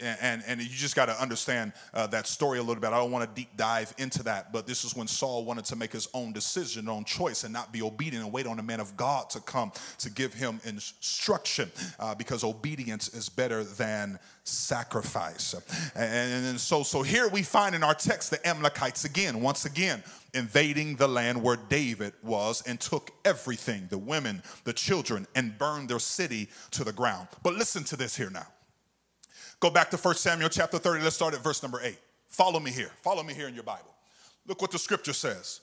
and, 0.00 0.42
and 0.46 0.60
you 0.60 0.68
just 0.68 0.94
got 0.94 1.06
to 1.06 1.20
understand 1.20 1.72
uh, 1.94 2.06
that 2.08 2.26
story 2.26 2.58
a 2.58 2.62
little 2.62 2.80
bit. 2.80 2.88
I 2.88 2.98
don't 2.98 3.10
want 3.10 3.28
to 3.28 3.40
deep 3.40 3.56
dive 3.56 3.94
into 3.98 4.22
that, 4.24 4.52
but 4.52 4.66
this 4.66 4.84
is 4.84 4.94
when 4.94 5.06
Saul 5.06 5.44
wanted 5.44 5.64
to 5.66 5.76
make 5.76 5.92
his 5.92 6.08
own 6.12 6.32
decision, 6.32 6.88
own 6.88 7.04
choice, 7.04 7.44
and 7.44 7.52
not 7.52 7.72
be 7.72 7.82
obedient 7.82 8.24
and 8.24 8.32
wait 8.32 8.46
on 8.46 8.58
the 8.58 8.62
man 8.62 8.80
of 8.80 8.96
God 8.96 9.30
to 9.30 9.40
come 9.40 9.72
to 9.98 10.10
give 10.10 10.34
him 10.34 10.60
instruction 10.64 11.70
uh, 11.98 12.14
because 12.14 12.44
obedience 12.44 13.08
is 13.08 13.28
better 13.28 13.64
than 13.64 14.18
sacrifice. 14.44 15.54
And, 15.94 16.46
and 16.46 16.60
so, 16.60 16.82
so 16.82 17.02
here 17.02 17.28
we 17.28 17.42
find 17.42 17.74
in 17.74 17.82
our 17.82 17.94
text 17.94 18.30
the 18.30 18.46
Amalekites 18.46 19.04
again, 19.04 19.40
once 19.40 19.64
again, 19.64 20.02
invading 20.34 20.96
the 20.96 21.08
land 21.08 21.42
where 21.42 21.56
David 21.56 22.12
was 22.22 22.62
and 22.66 22.78
took 22.78 23.10
everything 23.24 23.86
the 23.88 23.98
women, 23.98 24.42
the 24.64 24.72
children, 24.72 25.26
and 25.34 25.56
burned 25.58 25.88
their 25.88 25.98
city 25.98 26.48
to 26.72 26.84
the 26.84 26.92
ground. 26.92 27.28
But 27.42 27.54
listen 27.54 27.82
to 27.84 27.96
this 27.96 28.14
here 28.14 28.30
now. 28.30 28.46
Go 29.60 29.70
back 29.70 29.90
to 29.90 29.96
1 29.96 30.14
Samuel 30.16 30.48
chapter 30.48 30.78
30. 30.78 31.02
Let's 31.02 31.16
start 31.16 31.34
at 31.34 31.40
verse 31.42 31.62
number 31.62 31.80
8. 31.82 31.96
Follow 32.28 32.60
me 32.60 32.70
here. 32.70 32.90
Follow 33.02 33.22
me 33.22 33.32
here 33.32 33.48
in 33.48 33.54
your 33.54 33.62
Bible. 33.64 33.94
Look 34.46 34.60
what 34.60 34.70
the 34.70 34.78
scripture 34.78 35.12
says. 35.12 35.60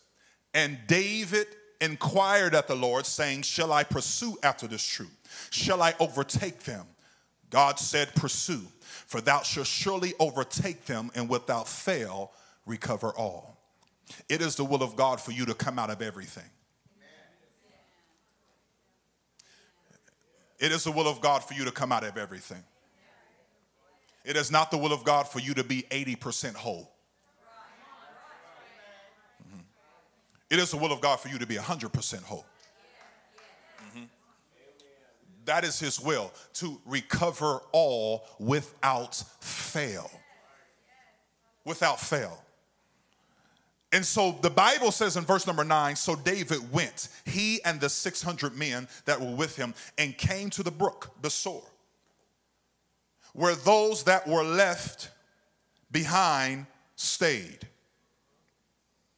And 0.54 0.78
David 0.88 1.48
inquired 1.80 2.56
at 2.56 2.68
the 2.68 2.76
Lord, 2.76 3.06
saying, 3.06 3.44
Shall 3.44 3.72
I 3.72 3.84
pursue 3.84 4.38
after 4.42 4.68
this 4.68 4.84
troop? 4.84 5.12
Shall 5.52 5.82
I 5.82 5.94
overtake 6.00 6.64
them? 6.64 6.86
God 7.50 7.78
said, 7.78 8.14
Pursue, 8.16 8.62
for 8.82 9.22
thou 9.22 9.42
shalt 9.44 9.68
surely 9.68 10.14
overtake 10.20 10.86
them, 10.86 11.12
and 11.14 11.30
without 11.30 11.68
fail 11.68 12.32
recover 12.66 13.10
all. 13.10 13.58
It 14.30 14.42
is 14.42 14.56
the 14.56 14.66
will 14.66 14.82
of 14.82 14.96
God 14.96 15.22
for 15.22 15.32
you 15.32 15.46
to 15.46 15.54
come 15.54 15.78
out 15.78 15.90
of 15.90 16.02
everything. 16.02 16.50
It 20.60 20.72
is 20.72 20.86
the 20.86 20.92
will 20.92 21.08
of 21.08 21.20
God 21.20 21.44
for 21.44 21.54
you 21.54 21.66
to 21.66 21.72
come 21.72 21.92
out 21.92 22.04
of 22.04 22.18
everything. 22.18 22.64
It 24.24 24.38
is 24.38 24.52
not 24.52 24.72
the 24.72 24.78
will 24.78 24.94
of 24.94 25.04
God 25.04 25.28
for 25.28 25.40
you 25.40 25.54
to 25.54 25.64
be 25.64 25.84
80% 25.90 26.56
whole. 26.56 26.92
Mm-hmm. 29.48 29.60
It 30.50 30.60
is 30.60 30.72
the 30.72 30.78
will 30.78 30.94
of 30.94 31.02
God 31.02 31.20
for 31.20 31.28
you 31.28 31.38
to 31.40 31.48
be 31.48 31.56
100% 31.56 32.24
whole. 32.24 32.46
Mm-hmm. 33.90 34.04
That 35.46 35.66
is 35.66 35.78
His 35.80 36.00
will 36.00 36.32
to 36.54 36.80
recover 36.86 37.60
all 37.74 38.26
without 38.40 39.16
fail. 39.42 40.10
Without 41.66 42.00
fail. 42.00 42.40
And 43.92 44.06
so 44.06 44.40
the 44.42 44.50
Bible 44.50 44.92
says 44.92 45.18
in 45.18 45.24
verse 45.24 45.46
number 45.46 45.64
nine 45.64 45.96
so 45.96 46.16
David 46.16 46.72
went, 46.72 47.10
he 47.26 47.64
and 47.64 47.80
the 47.80 47.90
600 47.90 48.58
men 48.58 48.88
that 49.06 49.22
were 49.22 49.36
with 49.36 49.56
him, 49.56 49.76
and 50.00 50.18
came 50.18 50.50
to 50.52 50.64
the 50.64 50.72
brook, 50.72 51.12
Besor 51.22 51.62
where 53.34 53.56
those 53.56 54.04
that 54.04 54.28
were 54.28 54.44
left 54.44 55.10
behind 55.92 56.68
stayed. 56.96 57.68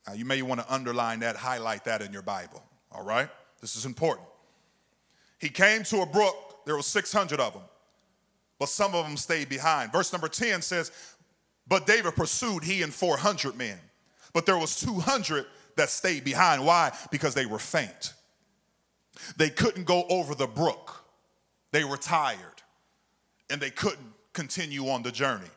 Now, 0.08 0.14
you 0.14 0.26
may 0.26 0.42
want 0.42 0.62
to 0.62 0.74
underline 0.74 1.20
that, 1.20 1.36
highlight 1.36 1.86
that 1.86 2.02
in 2.02 2.14
your 2.14 2.22
Bible, 2.22 2.64
all 2.92 3.04
right? 3.04 3.30
This 3.62 3.76
is 3.76 3.86
important. 3.86 4.28
He 5.40 5.50
came 5.50 5.84
to 5.84 6.02
a 6.02 6.06
brook, 6.06 6.66
there 6.66 6.76
were 6.76 6.82
600 6.82 7.40
of 7.40 7.54
them, 7.54 7.64
but 8.58 8.70
some 8.70 8.96
of 8.96 9.06
them 9.06 9.18
stayed 9.18 9.50
behind. 9.50 9.92
Verse 9.92 10.12
number 10.14 10.28
10 10.28 10.62
says, 10.62 10.92
But 11.68 11.86
David 11.86 12.16
pursued 12.16 12.64
he 12.64 12.84
and 12.84 12.94
400 12.94 13.58
men, 13.58 13.78
but 14.34 14.46
there 14.46 14.58
was 14.58 14.80
200 14.80 15.46
that 15.76 15.90
stayed 15.90 16.24
behind. 16.24 16.66
Why? 16.66 16.96
Because 17.12 17.34
they 17.34 17.46
were 17.46 17.60
faint. 17.60 18.14
They 19.38 19.50
couldn't 19.50 19.86
go 19.86 20.06
over 20.10 20.36
the 20.36 20.48
brook. 20.48 21.04
They 21.72 21.84
were 21.84 21.98
tired 21.98 22.55
and 23.50 23.62
they 23.62 23.70
couldn't 23.70 24.14
continue 24.34 24.90
on 24.90 25.04
the 25.04 25.12
journey. 25.12 25.50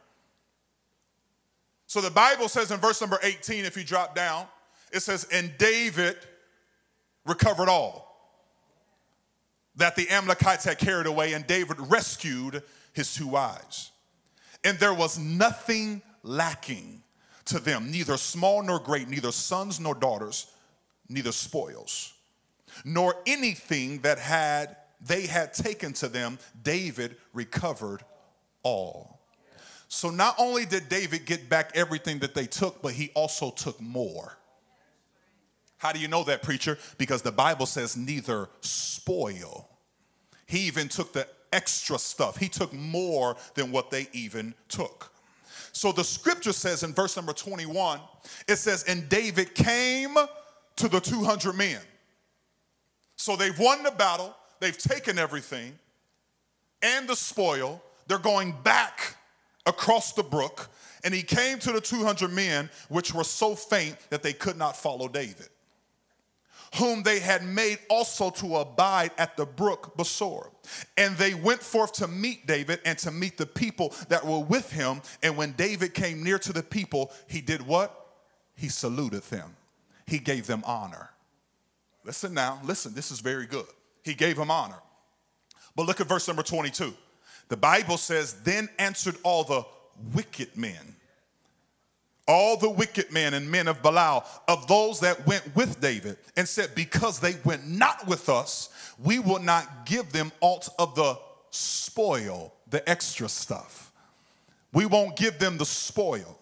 So 1.86 2.00
the 2.00 2.10
Bible 2.10 2.48
says 2.48 2.70
in 2.70 2.78
verse 2.80 3.00
number 3.00 3.18
18, 3.22 3.64
if 3.64 3.76
you 3.76 3.84
drop 3.84 4.14
down, 4.14 4.46
it 4.92 5.00
says, 5.00 5.26
And 5.32 5.52
David 5.58 6.16
recovered 7.24 7.68
all 7.68 8.08
that 9.76 9.96
the 9.96 10.10
Amalekites 10.10 10.64
had 10.64 10.78
carried 10.78 11.06
away, 11.06 11.32
and 11.32 11.46
David 11.46 11.76
rescued 11.78 12.62
his 12.92 13.14
two 13.14 13.28
wives. 13.28 13.92
And 14.64 14.78
there 14.78 14.92
was 14.92 15.18
nothing 15.18 16.02
lacking 16.22 17.02
to 17.46 17.58
them, 17.58 17.90
neither 17.90 18.16
small 18.16 18.62
nor 18.62 18.78
great, 18.78 19.08
neither 19.08 19.32
sons 19.32 19.80
nor 19.80 19.94
daughters, 19.94 20.48
neither 21.08 21.32
spoils, 21.32 22.12
nor 22.84 23.14
anything 23.26 24.00
that 24.00 24.18
had 24.18 24.76
they 25.00 25.26
had 25.26 25.54
taken 25.54 25.92
to 25.94 26.08
them, 26.08 26.38
David 26.62 27.16
recovered 27.32 28.02
all. 28.62 29.20
So 29.88 30.10
not 30.10 30.34
only 30.38 30.66
did 30.66 30.88
David 30.88 31.24
get 31.24 31.48
back 31.48 31.70
everything 31.74 32.18
that 32.18 32.34
they 32.34 32.46
took, 32.46 32.82
but 32.82 32.92
he 32.92 33.10
also 33.14 33.50
took 33.50 33.80
more. 33.80 34.36
How 35.78 35.92
do 35.92 36.00
you 36.00 36.08
know 36.08 36.24
that, 36.24 36.42
preacher? 36.42 36.76
Because 36.98 37.22
the 37.22 37.32
Bible 37.32 37.64
says 37.64 37.96
neither 37.96 38.48
spoil. 38.60 39.68
He 40.46 40.60
even 40.60 40.88
took 40.88 41.12
the 41.12 41.26
extra 41.52 41.98
stuff, 41.98 42.36
he 42.36 42.48
took 42.48 42.72
more 42.72 43.36
than 43.54 43.72
what 43.72 43.90
they 43.90 44.08
even 44.12 44.54
took. 44.68 45.12
So 45.72 45.92
the 45.92 46.04
scripture 46.04 46.52
says 46.52 46.82
in 46.82 46.92
verse 46.92 47.16
number 47.16 47.32
21, 47.32 48.00
it 48.48 48.56
says, 48.56 48.84
And 48.84 49.08
David 49.08 49.54
came 49.54 50.16
to 50.76 50.88
the 50.88 51.00
200 51.00 51.54
men. 51.54 51.80
So 53.16 53.36
they've 53.36 53.58
won 53.58 53.82
the 53.82 53.90
battle, 53.90 54.34
they've 54.60 54.76
taken 54.76 55.18
everything 55.18 55.78
and 56.82 57.08
the 57.08 57.16
spoil. 57.16 57.82
They're 58.06 58.18
going 58.18 58.54
back 58.62 59.16
across 59.66 60.12
the 60.12 60.22
brook, 60.22 60.70
and 61.04 61.12
he 61.12 61.22
came 61.22 61.58
to 61.58 61.72
the 61.72 61.80
200 61.80 62.32
men, 62.32 62.70
which 62.88 63.12
were 63.12 63.24
so 63.24 63.54
faint 63.54 63.96
that 64.10 64.22
they 64.22 64.32
could 64.32 64.56
not 64.56 64.76
follow 64.76 65.08
David, 65.08 65.48
whom 66.76 67.02
they 67.02 67.20
had 67.20 67.44
made 67.44 67.78
also 67.90 68.30
to 68.30 68.56
abide 68.56 69.10
at 69.18 69.36
the 69.36 69.44
brook 69.44 69.96
Besor. 69.96 70.50
And 70.96 71.16
they 71.16 71.34
went 71.34 71.62
forth 71.62 71.92
to 71.94 72.08
meet 72.08 72.46
David 72.46 72.80
and 72.84 72.98
to 73.00 73.10
meet 73.10 73.36
the 73.36 73.46
people 73.46 73.94
that 74.08 74.24
were 74.24 74.40
with 74.40 74.72
him. 74.72 75.02
And 75.22 75.36
when 75.36 75.52
David 75.52 75.92
came 75.94 76.24
near 76.24 76.38
to 76.38 76.52
the 76.52 76.62
people, 76.62 77.12
he 77.26 77.40
did 77.40 77.60
what? 77.66 77.94
He 78.56 78.68
saluted 78.68 79.22
them, 79.24 79.54
he 80.06 80.18
gave 80.18 80.46
them 80.46 80.62
honor. 80.64 81.10
Listen 82.04 82.32
now, 82.32 82.58
listen, 82.64 82.94
this 82.94 83.10
is 83.10 83.20
very 83.20 83.46
good. 83.46 83.66
He 84.02 84.14
gave 84.14 84.38
him 84.38 84.50
honor. 84.50 84.80
But 85.76 85.86
look 85.86 86.00
at 86.00 86.08
verse 86.08 86.26
number 86.26 86.42
22. 86.42 86.92
The 87.48 87.56
Bible 87.56 87.96
says, 87.96 88.34
Then 88.42 88.68
answered 88.78 89.16
all 89.22 89.44
the 89.44 89.64
wicked 90.12 90.56
men, 90.56 90.96
all 92.26 92.56
the 92.56 92.68
wicked 92.68 93.12
men 93.12 93.34
and 93.34 93.50
men 93.50 93.68
of 93.68 93.82
Belial, 93.82 94.24
of 94.48 94.66
those 94.66 95.00
that 95.00 95.26
went 95.26 95.54
with 95.56 95.80
David, 95.80 96.18
and 96.36 96.48
said, 96.48 96.74
Because 96.74 97.20
they 97.20 97.36
went 97.44 97.66
not 97.66 98.06
with 98.06 98.28
us, 98.28 98.68
we 99.02 99.18
will 99.18 99.40
not 99.40 99.86
give 99.86 100.12
them 100.12 100.32
aught 100.40 100.68
of 100.78 100.94
the 100.94 101.18
spoil, 101.50 102.52
the 102.68 102.86
extra 102.88 103.28
stuff. 103.28 103.92
We 104.72 104.84
won't 104.84 105.16
give 105.16 105.38
them 105.38 105.56
the 105.56 105.64
spoil 105.64 106.38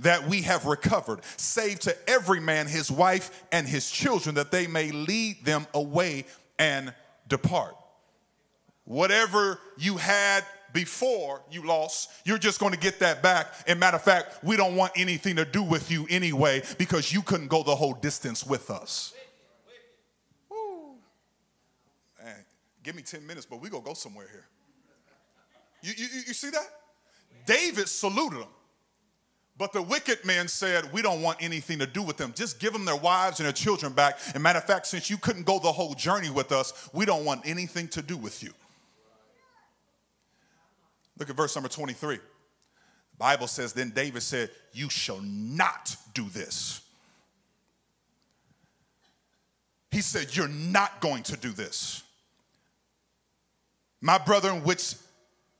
that 0.00 0.28
we 0.28 0.42
have 0.42 0.66
recovered, 0.66 1.20
save 1.36 1.80
to 1.80 1.96
every 2.08 2.40
man 2.40 2.66
his 2.66 2.90
wife 2.90 3.44
and 3.50 3.66
his 3.66 3.90
children, 3.90 4.34
that 4.34 4.50
they 4.50 4.66
may 4.66 4.90
lead 4.90 5.44
them 5.44 5.66
away 5.74 6.26
and 6.58 6.92
depart. 7.30 7.74
Whatever 8.84 9.58
you 9.78 9.96
had 9.96 10.44
before 10.72 11.42
you 11.50 11.66
lost, 11.66 12.10
you're 12.24 12.38
just 12.38 12.60
going 12.60 12.72
to 12.72 12.78
get 12.78 12.98
that 12.98 13.22
back. 13.22 13.46
And 13.66 13.80
matter 13.80 13.96
of 13.96 14.02
fact, 14.02 14.44
we 14.44 14.56
don't 14.56 14.76
want 14.76 14.92
anything 14.96 15.36
to 15.36 15.44
do 15.44 15.62
with 15.62 15.90
you 15.90 16.06
anyway 16.10 16.62
because 16.76 17.12
you 17.12 17.22
couldn't 17.22 17.48
go 17.48 17.62
the 17.62 17.74
whole 17.74 17.94
distance 17.94 18.44
with 18.44 18.70
us. 18.70 19.14
Man, 22.22 22.34
give 22.82 22.94
me 22.94 23.02
10 23.02 23.26
minutes, 23.26 23.46
but 23.46 23.62
we're 23.62 23.70
going 23.70 23.82
to 23.82 23.88
go 23.88 23.94
somewhere 23.94 24.26
here. 24.30 24.46
You, 25.82 25.92
you, 25.96 26.08
you 26.28 26.34
see 26.34 26.50
that? 26.50 26.68
David 27.46 27.88
saluted 27.88 28.40
them. 28.40 28.48
But 29.60 29.74
the 29.74 29.82
wicked 29.82 30.24
men 30.24 30.48
said, 30.48 30.90
We 30.90 31.02
don't 31.02 31.20
want 31.20 31.36
anything 31.42 31.80
to 31.80 31.86
do 31.86 32.02
with 32.02 32.16
them. 32.16 32.32
Just 32.34 32.58
give 32.60 32.72
them 32.72 32.86
their 32.86 32.96
wives 32.96 33.40
and 33.40 33.44
their 33.44 33.52
children 33.52 33.92
back. 33.92 34.18
And 34.32 34.42
matter 34.42 34.58
of 34.58 34.64
fact, 34.64 34.86
since 34.86 35.10
you 35.10 35.18
couldn't 35.18 35.44
go 35.44 35.58
the 35.58 35.70
whole 35.70 35.92
journey 35.92 36.30
with 36.30 36.50
us, 36.50 36.88
we 36.94 37.04
don't 37.04 37.26
want 37.26 37.42
anything 37.44 37.86
to 37.88 38.00
do 38.00 38.16
with 38.16 38.42
you. 38.42 38.54
Look 41.18 41.28
at 41.28 41.36
verse 41.36 41.54
number 41.54 41.68
23. 41.68 42.16
The 42.16 42.22
Bible 43.18 43.46
says, 43.46 43.74
Then 43.74 43.90
David 43.90 44.22
said, 44.22 44.48
You 44.72 44.88
shall 44.88 45.20
not 45.20 45.94
do 46.14 46.26
this. 46.30 46.80
He 49.90 50.00
said, 50.00 50.34
You're 50.34 50.48
not 50.48 51.02
going 51.02 51.22
to 51.24 51.36
do 51.36 51.50
this. 51.50 52.02
My 54.00 54.16
brethren, 54.16 54.64
which 54.64 54.94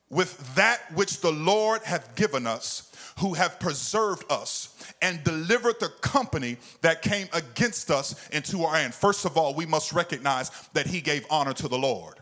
with 0.09 0.55
that 0.55 0.81
which 0.95 1.21
the 1.21 1.33
Lord 1.33 1.83
hath 1.83 2.15
given 2.15 2.47
us, 2.47 2.90
who 3.19 3.35
have 3.35 3.61
preserved 3.61 4.25
us 4.31 4.75
and 5.03 5.23
delivered 5.25 5.81
the 5.81 5.89
company 6.01 6.57
that 6.83 7.03
came 7.03 7.29
against 7.33 7.91
us 7.91 8.29
into 8.31 8.63
our 8.65 8.77
hand. 8.77 8.95
First 8.95 9.25
of 9.25 9.37
all, 9.37 9.55
we 9.55 9.67
must 9.67 9.93
recognize 9.93 10.51
that 10.73 10.87
he 10.87 11.01
gave 11.01 11.27
honor 11.31 11.53
to 11.55 11.69
the 11.69 11.79
Lord. 11.79 12.17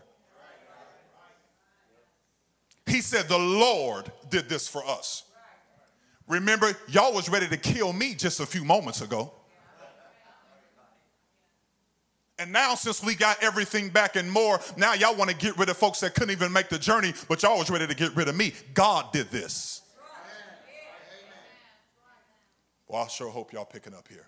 He 2.87 3.01
said, 3.01 3.27
The 3.27 3.37
Lord 3.37 4.11
did 4.29 4.49
this 4.49 4.67
for 4.67 4.83
us. 4.85 5.23
Remember, 6.27 6.71
y'all 6.87 7.13
was 7.13 7.29
ready 7.29 7.47
to 7.47 7.57
kill 7.57 7.91
me 7.91 8.13
just 8.13 8.39
a 8.39 8.45
few 8.45 8.63
moments 8.63 9.01
ago. 9.01 9.33
And 12.37 12.53
now, 12.53 12.73
since 12.75 13.03
we 13.03 13.15
got 13.15 13.43
everything 13.43 13.89
back 13.89 14.15
and 14.15 14.31
more, 14.31 14.61
now 14.77 14.93
y'all 14.93 15.15
want 15.15 15.29
to 15.29 15.35
get 15.35 15.57
rid 15.57 15.67
of 15.67 15.75
folks 15.75 15.99
that 15.99 16.15
couldn't 16.15 16.31
even 16.31 16.53
make 16.53 16.69
the 16.69 16.79
journey, 16.79 17.13
but 17.27 17.43
y'all 17.43 17.59
was 17.59 17.69
ready 17.69 17.85
to 17.85 17.93
get 17.93 18.15
rid 18.15 18.29
of 18.29 18.35
me. 18.35 18.53
God 18.73 19.11
did 19.11 19.29
this. 19.29 19.81
Well, 22.89 23.03
I 23.03 23.07
sure 23.07 23.29
hope 23.29 23.53
y'all 23.53 23.65
picking 23.65 23.93
up 23.93 24.07
here. 24.09 24.27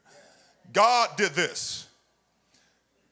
God 0.72 1.10
did 1.18 1.32
this. 1.32 1.88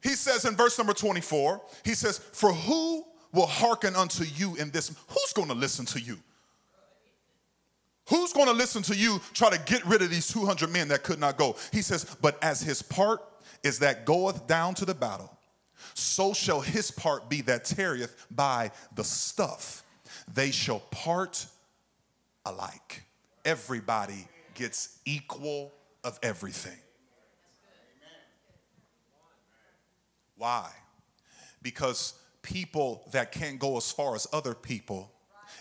He 0.02 0.10
says 0.10 0.46
in 0.46 0.56
verse 0.56 0.78
number 0.78 0.94
24, 0.94 1.62
he 1.84 1.94
says, 1.94 2.20
For 2.20 2.54
who 2.54 3.04
will 3.34 3.48
hearken 3.48 3.96
unto 3.96 4.24
you 4.24 4.56
in 4.56 4.72
this. 4.72 4.96
Who's 5.08 5.34
going 5.34 5.50
to 5.50 5.54
listen 5.54 5.86
to 5.88 6.00
you? 6.00 6.18
Who's 8.10 8.34
going 8.34 8.48
to 8.48 8.54
listen 8.54 8.82
to 8.84 8.96
you 8.96 9.22
try 9.34 9.50
to 9.50 9.60
get 9.66 9.86
rid 9.86 10.02
of 10.02 10.10
these 10.10 10.28
200 10.32 10.72
men 10.72 10.88
that 10.88 11.04
could 11.04 11.20
not 11.20 11.38
go? 11.38 11.56
He 11.72 11.82
says, 11.82 12.06
But 12.22 12.42
as 12.44 12.62
his 12.62 12.82
part 12.82 13.22
is 13.64 13.80
that 13.80 14.06
goeth 14.06 14.48
down 14.48 14.74
to 14.76 14.86
the 14.86 14.96
battle, 14.96 15.36
so 15.94 16.34
shall 16.34 16.62
his 16.62 16.92
part 16.92 17.30
be 17.30 17.42
that 17.42 17.66
tarrieth 17.66 18.26
by 18.32 18.72
the 18.96 19.04
stuff. 19.04 19.84
They 20.34 20.52
shall 20.52 20.80
part 20.92 21.46
alike. 22.46 23.04
Everybody 23.46 24.28
gets 24.60 25.00
equal 25.06 25.72
of 26.04 26.20
everything. 26.22 26.78
Why? 30.38 30.70
Because 31.62 32.14
people 32.42 33.08
that 33.12 33.32
can't 33.32 33.58
go 33.58 33.78
as 33.78 33.90
far 33.92 34.16
as 34.16 34.28
other 34.34 34.54
people, 34.54 35.12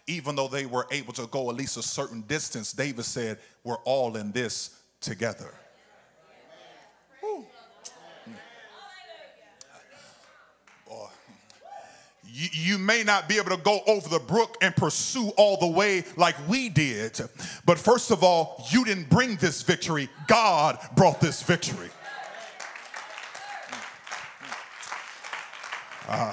even 0.08 0.34
though 0.34 0.48
they 0.48 0.66
were 0.66 0.86
able 0.90 1.12
to 1.12 1.26
go 1.28 1.48
at 1.48 1.56
least 1.56 1.76
a 1.76 1.82
certain 1.82 2.22
distance, 2.22 2.72
David 2.72 3.04
said, 3.04 3.38
We're 3.62 3.82
all 3.84 4.16
in 4.16 4.32
this 4.32 4.80
together. 5.00 5.54
You, 12.40 12.78
may 12.78 13.02
not 13.02 13.28
be 13.28 13.36
able 13.38 13.50
to 13.50 13.56
go 13.56 13.80
over 13.88 14.08
the 14.08 14.20
brook 14.20 14.58
and 14.62 14.74
pursue 14.76 15.30
all 15.36 15.58
the 15.58 15.66
way 15.66 16.04
like 16.16 16.36
we 16.48 16.68
did. 16.68 17.20
But 17.66 17.78
first 17.78 18.12
of 18.12 18.22
all, 18.22 18.64
you 18.70 18.84
didn't 18.84 19.10
bring 19.10 19.34
this 19.36 19.62
victory, 19.62 20.08
God 20.28 20.78
brought 20.94 21.20
this 21.20 21.42
victory. 21.42 21.88
Uh, 26.06 26.32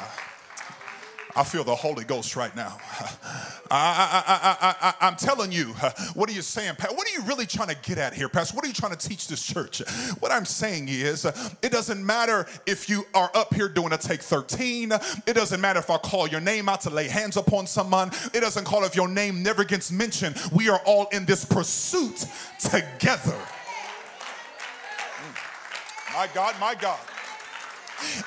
I 1.36 1.44
feel 1.44 1.64
the 1.64 1.76
Holy 1.76 2.06
Ghost 2.06 2.36
right 2.36 2.56
now. 2.56 2.78
I, 3.72 4.94
am 5.02 5.16
telling 5.16 5.52
you, 5.52 5.66
what 6.14 6.30
are 6.30 6.34
you 6.34 6.44
saying, 6.44 6.76
are 6.80 7.05
you 7.16 7.24
really 7.24 7.46
trying 7.46 7.70
to 7.70 7.76
get 7.82 7.98
at 7.98 8.14
here, 8.14 8.30
Pastor? 8.30 8.56
What 8.56 8.66
are 8.66 8.68
you 8.68 8.74
trying 8.74 8.96
to 8.96 9.08
teach 9.08 9.28
this 9.28 9.44
church? 9.44 9.82
What 10.20 10.32
I'm 10.32 10.46
saying 10.46 10.88
is, 10.90 11.26
it 11.26 11.72
doesn't 11.72 12.06
matter 12.06 12.46
if 12.66 12.90
you 12.90 13.06
are 13.14 13.32
up 13.34 13.54
here 13.54 13.70
doing 13.70 13.94
a 13.94 13.98
take 13.98 14.22
13. 14.22 14.92
It 15.26 15.34
doesn't 15.34 15.62
matter 15.62 15.80
if 15.80 15.90
I 15.90 15.98
call 15.98 16.28
your 16.28 16.42
name 16.42 16.70
out 16.70 16.82
to 16.82 16.90
lay 16.90 17.08
hands 17.08 17.38
upon 17.38 17.68
someone. 17.68 18.12
It 18.34 18.42
doesn't 18.42 18.66
call 18.66 18.84
if 18.84 18.96
your 18.96 19.08
name 19.08 19.42
never 19.44 19.64
gets 19.64 19.92
mentioned. 19.92 20.40
We 20.52 20.70
are 20.70 20.82
all 20.86 21.08
in 21.12 21.26
this 21.26 21.46
pursuit 21.46 22.26
together. 22.60 23.38
My 26.14 26.28
God, 26.34 26.56
my 26.60 26.76
God. 26.76 27.00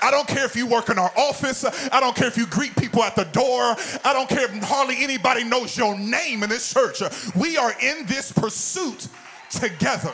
I 0.03 0.11
don't 0.11 0.27
care 0.27 0.45
if 0.45 0.57
you 0.57 0.67
work 0.67 0.89
in 0.89 0.99
our 0.99 1.13
office. 1.17 1.65
I 1.65 2.01
don't 2.01 2.17
care 2.17 2.27
if 2.27 2.37
you 2.37 2.47
greet 2.47 2.77
people 2.77 3.03
at 3.03 3.17
the 3.17 3.25
door. 3.25 3.77
I 4.05 4.13
don't 4.13 4.29
care 4.29 4.45
if 4.45 4.63
hardly 4.65 4.97
anybody 4.99 5.45
knows 5.45 5.77
your 5.77 5.99
name 5.99 6.43
in 6.43 6.49
this 6.49 6.73
church. 6.73 7.03
We 7.35 7.57
are 7.57 7.73
in 7.81 8.07
this 8.07 8.33
pursuit 8.33 9.09
together. 9.51 10.13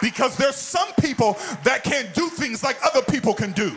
Because 0.00 0.36
there's 0.36 0.56
some 0.56 0.88
people 1.00 1.38
that 1.62 1.82
can't 1.84 2.12
do 2.14 2.28
things 2.28 2.62
like 2.62 2.78
other 2.84 3.02
people 3.02 3.34
can 3.34 3.52
do. 3.52 3.76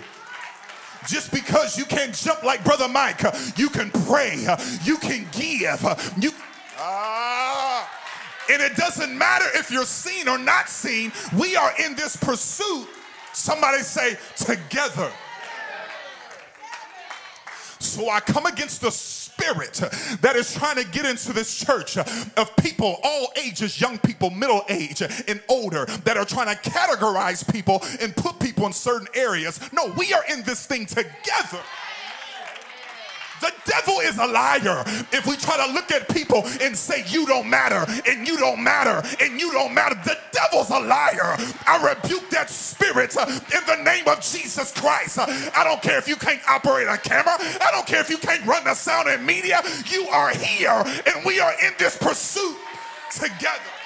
Just 1.08 1.32
because 1.32 1.78
you 1.78 1.86
can't 1.86 2.14
jump 2.14 2.44
like 2.44 2.64
Brother 2.66 2.90
Mike, 2.90 3.22
you 3.56 3.70
can 3.70 3.92
pray, 3.92 4.46
you 4.84 4.98
can 4.98 5.26
give, 5.32 6.14
you. 6.20 6.32
Ah. 6.78 7.90
And 8.50 8.62
it 8.62 8.76
doesn't 8.76 9.18
matter 9.18 9.46
if 9.56 9.72
you're 9.72 9.86
seen 9.86 10.28
or 10.28 10.38
not 10.38 10.70
seen, 10.70 11.12
we 11.38 11.56
are 11.56 11.74
in 11.86 11.96
this 11.96 12.16
pursuit 12.16 12.88
Somebody 13.38 13.84
say, 13.84 14.18
together. 14.36 15.12
So 17.78 18.10
I 18.10 18.20
come 18.20 18.48
against 18.48 18.82
the 18.82 18.90
spirit 18.90 19.76
that 20.22 20.36
is 20.36 20.56
trying 20.56 20.78
to 20.78 20.88
get 20.90 21.06
into 21.06 21.34
this 21.34 21.56
church 21.56 21.98
of 21.98 22.56
people, 22.58 22.98
all 23.04 23.32
ages, 23.38 23.80
young 23.80 24.00
people, 24.00 24.32
middle 24.32 24.64
age, 24.70 25.02
and 25.02 25.40
older, 25.50 25.86
that 25.86 26.18
are 26.18 26.26
trying 26.26 26.48
to 26.48 26.70
categorize 26.70 27.48
people 27.50 27.84
and 28.02 28.16
put 28.16 28.40
people 28.40 28.66
in 28.66 28.74
certain 28.74 29.08
areas. 29.14 29.60
No, 29.72 29.94
we 29.96 30.14
are 30.14 30.24
in 30.28 30.42
this 30.42 30.66
thing 30.66 30.88
together. 30.88 31.62
The 33.42 33.54
devil 33.66 34.00
is 34.00 34.18
a 34.18 34.26
liar. 34.26 34.84
If 35.12 35.26
we 35.28 35.36
try 35.38 35.58
to 35.66 35.74
look 35.74 35.92
at 35.92 36.10
people 36.10 36.44
and 36.62 36.76
say, 36.76 37.04
you 37.08 37.26
don't 37.26 37.50
matter, 37.50 37.86
and 38.10 38.28
you 38.28 38.38
don't 38.38 38.64
matter, 38.64 39.06
and 39.22 39.40
you 39.40 39.52
don't 39.52 39.74
matter, 39.74 39.96
the 40.04 40.18
devil's 40.32 40.70
a 40.70 40.80
liar. 40.80 41.36
I 41.68 41.96
rebuke 41.96 42.30
that 42.32 42.50
spirit 42.50 43.16
uh, 43.18 43.26
in 43.28 43.66
the 43.68 43.84
name 43.84 44.08
of 44.08 44.22
Jesus 44.22 44.72
Christ. 44.72 45.20
I 45.20 45.64
don't 45.64 45.82
care 45.82 45.98
if 45.98 46.08
you 46.08 46.16
can't 46.16 46.42
operate 46.50 46.88
a 46.88 46.98
camera, 46.98 47.36
I 47.38 47.70
don't 47.72 47.86
care 47.86 48.02
if 48.02 48.10
you 48.10 48.18
can't 48.18 48.46
run 48.46 48.64
the 48.64 48.74
sound 48.74 49.08
and 49.08 49.26
media. 49.26 49.62
You 49.86 50.08
are 50.08 50.30
here, 50.30 50.84
and 51.06 51.26
we 51.26 51.40
are 51.40 51.54
in 51.66 51.74
this 51.78 51.98
pursuit 51.98 52.58
together. 53.12 53.77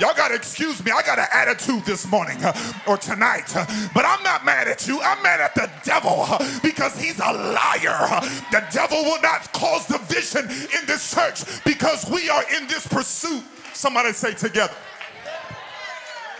Y'all 0.00 0.14
got 0.14 0.28
to 0.28 0.34
excuse 0.34 0.84
me. 0.84 0.90
I 0.90 1.02
got 1.02 1.18
an 1.18 1.26
attitude 1.32 1.84
this 1.84 2.06
morning 2.06 2.42
uh, 2.42 2.52
or 2.86 2.96
tonight, 2.96 3.54
uh, 3.54 3.64
but 3.94 4.04
I'm 4.04 4.22
not 4.24 4.44
mad 4.44 4.66
at 4.66 4.88
you. 4.88 5.00
I'm 5.00 5.22
mad 5.22 5.40
at 5.40 5.54
the 5.54 5.70
devil 5.84 6.24
uh, 6.28 6.38
because 6.62 7.00
he's 7.00 7.18
a 7.20 7.32
liar. 7.32 8.20
The 8.50 8.64
devil 8.72 9.02
will 9.04 9.20
not 9.22 9.52
cause 9.52 9.86
division 9.86 10.44
in 10.50 10.86
this 10.86 11.14
church 11.14 11.44
because 11.64 12.10
we 12.10 12.28
are 12.28 12.42
in 12.56 12.66
this 12.66 12.86
pursuit. 12.86 13.44
Somebody 13.72 14.12
say 14.12 14.34
together. 14.34 14.74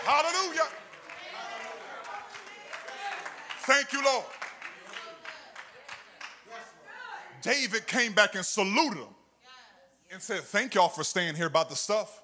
Hallelujah. 0.03 0.67
Thank 3.59 3.93
you, 3.93 4.03
Lord. 4.03 4.25
David 7.41 7.87
came 7.87 8.11
back 8.11 8.35
and 8.35 8.45
saluted 8.45 8.99
him 8.99 9.15
and 10.11 10.21
said, 10.21 10.41
Thank 10.41 10.75
y'all 10.75 10.89
for 10.89 11.03
staying 11.03 11.35
here 11.35 11.47
about 11.47 11.69
the 11.69 11.75
stuff. 11.75 12.21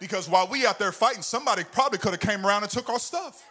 Because 0.00 0.28
while 0.28 0.48
we 0.48 0.66
out 0.66 0.78
there 0.78 0.92
fighting, 0.92 1.22
somebody 1.22 1.62
probably 1.62 1.98
could 1.98 2.12
have 2.12 2.20
came 2.20 2.44
around 2.44 2.62
and 2.62 2.72
took 2.72 2.88
our 2.88 2.98
stuff. 2.98 3.44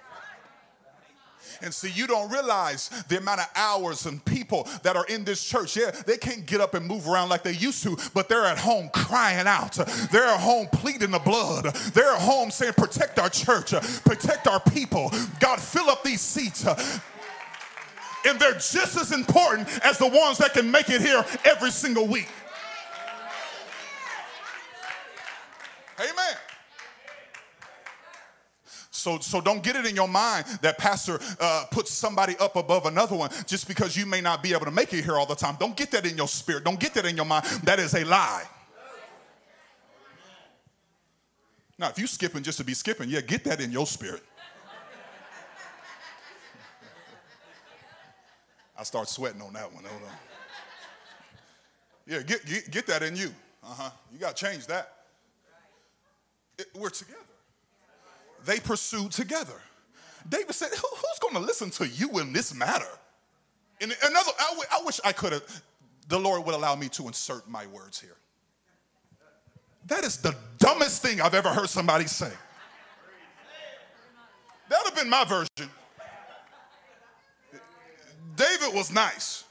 And 1.61 1.73
see, 1.73 1.91
you 1.91 2.07
don't 2.07 2.31
realize 2.31 2.89
the 3.07 3.17
amount 3.17 3.41
of 3.41 3.47
hours 3.55 4.05
and 4.05 4.23
people 4.23 4.67
that 4.83 4.95
are 4.95 5.05
in 5.05 5.23
this 5.23 5.43
church. 5.43 5.75
Yeah, 5.75 5.91
they 5.91 6.17
can't 6.17 6.45
get 6.45 6.61
up 6.61 6.73
and 6.73 6.85
move 6.85 7.07
around 7.07 7.29
like 7.29 7.43
they 7.43 7.51
used 7.51 7.83
to, 7.83 7.97
but 8.13 8.29
they're 8.29 8.45
at 8.45 8.57
home 8.57 8.89
crying 8.93 9.47
out. 9.47 9.73
They're 10.11 10.25
at 10.25 10.39
home 10.39 10.67
pleading 10.71 11.11
the 11.11 11.19
blood. 11.19 11.65
They're 11.93 12.13
at 12.13 12.21
home 12.21 12.49
saying, 12.49 12.73
Protect 12.77 13.19
our 13.19 13.29
church, 13.29 13.71
protect 14.03 14.47
our 14.47 14.59
people. 14.59 15.11
God, 15.39 15.59
fill 15.59 15.89
up 15.89 16.03
these 16.03 16.21
seats. 16.21 16.65
And 18.25 18.39
they're 18.39 18.53
just 18.53 18.97
as 18.97 19.11
important 19.11 19.67
as 19.83 19.97
the 19.97 20.07
ones 20.07 20.37
that 20.39 20.53
can 20.53 20.69
make 20.69 20.89
it 20.89 21.01
here 21.01 21.25
every 21.45 21.71
single 21.71 22.07
week. 22.07 22.29
Amen. 25.99 26.37
So, 28.91 29.19
so 29.19 29.39
don't 29.39 29.63
get 29.63 29.75
it 29.75 29.85
in 29.85 29.95
your 29.95 30.07
mind 30.07 30.45
that 30.61 30.77
pastor 30.77 31.19
uh, 31.39 31.65
puts 31.71 31.91
somebody 31.91 32.35
up 32.37 32.55
above 32.55 32.85
another 32.85 33.15
one 33.15 33.29
just 33.45 33.67
because 33.67 33.95
you 33.95 34.05
may 34.05 34.19
not 34.19 34.43
be 34.43 34.51
able 34.51 34.65
to 34.65 34.71
make 34.71 34.93
it 34.93 35.03
here 35.03 35.17
all 35.17 35.25
the 35.25 35.35
time. 35.35 35.55
Don't 35.59 35.75
get 35.75 35.91
that 35.91 36.05
in 36.05 36.17
your 36.17 36.27
spirit. 36.27 36.63
Don't 36.65 36.79
get 36.79 36.93
that 36.95 37.05
in 37.05 37.15
your 37.15 37.25
mind. 37.25 37.45
That 37.63 37.79
is 37.79 37.93
a 37.93 38.03
lie. 38.03 38.43
Now, 41.77 41.87
if 41.87 41.97
you 41.97 42.07
skipping 42.07 42.43
just 42.43 42.57
to 42.57 42.65
be 42.65 42.73
skipping, 42.73 43.09
yeah, 43.09 43.21
get 43.21 43.45
that 43.45 43.61
in 43.61 43.71
your 43.71 43.87
spirit. 43.87 44.21
I 48.77 48.83
start 48.83 49.07
sweating 49.07 49.41
on 49.41 49.53
that 49.53 49.73
one. 49.73 49.85
Hold 49.85 50.01
on. 50.03 50.09
Yeah, 52.05 52.21
get, 52.21 52.45
get, 52.45 52.71
get 52.71 52.87
that 52.87 53.03
in 53.03 53.15
you. 53.15 53.29
Uh 53.63 53.67
huh. 53.67 53.89
You 54.11 54.19
got 54.19 54.35
to 54.35 54.45
change 54.45 54.67
that. 54.67 54.98
We're 56.75 56.89
together. 56.89 57.19
They 58.45 58.59
pursued 58.59 59.11
together. 59.11 59.61
David 60.27 60.53
said, 60.53 60.69
Who, 60.69 60.87
Who's 60.87 61.19
going 61.21 61.35
to 61.35 61.39
listen 61.39 61.69
to 61.71 61.87
you 61.87 62.19
in 62.19 62.33
this 62.33 62.53
matter? 62.53 62.87
In 63.79 63.91
another, 64.03 64.31
I, 64.39 64.47
w- 64.49 64.67
I 64.71 64.81
wish 64.85 64.99
I 65.05 65.11
could 65.13 65.31
have, 65.33 65.61
the 66.07 66.19
Lord 66.19 66.45
would 66.45 66.55
allow 66.55 66.75
me 66.75 66.89
to 66.89 67.07
insert 67.07 67.49
my 67.49 67.65
words 67.67 67.99
here. 67.99 68.15
That 69.87 70.03
is 70.03 70.17
the 70.17 70.35
dumbest 70.57 71.01
thing 71.01 71.21
I've 71.21 71.33
ever 71.33 71.49
heard 71.49 71.69
somebody 71.69 72.05
say. 72.05 72.31
That 74.69 74.79
would 74.83 74.93
have 74.93 74.95
been 74.95 75.09
my 75.09 75.23
version. 75.25 75.71
David 78.35 78.73
was 78.73 78.91
nice, 78.91 79.45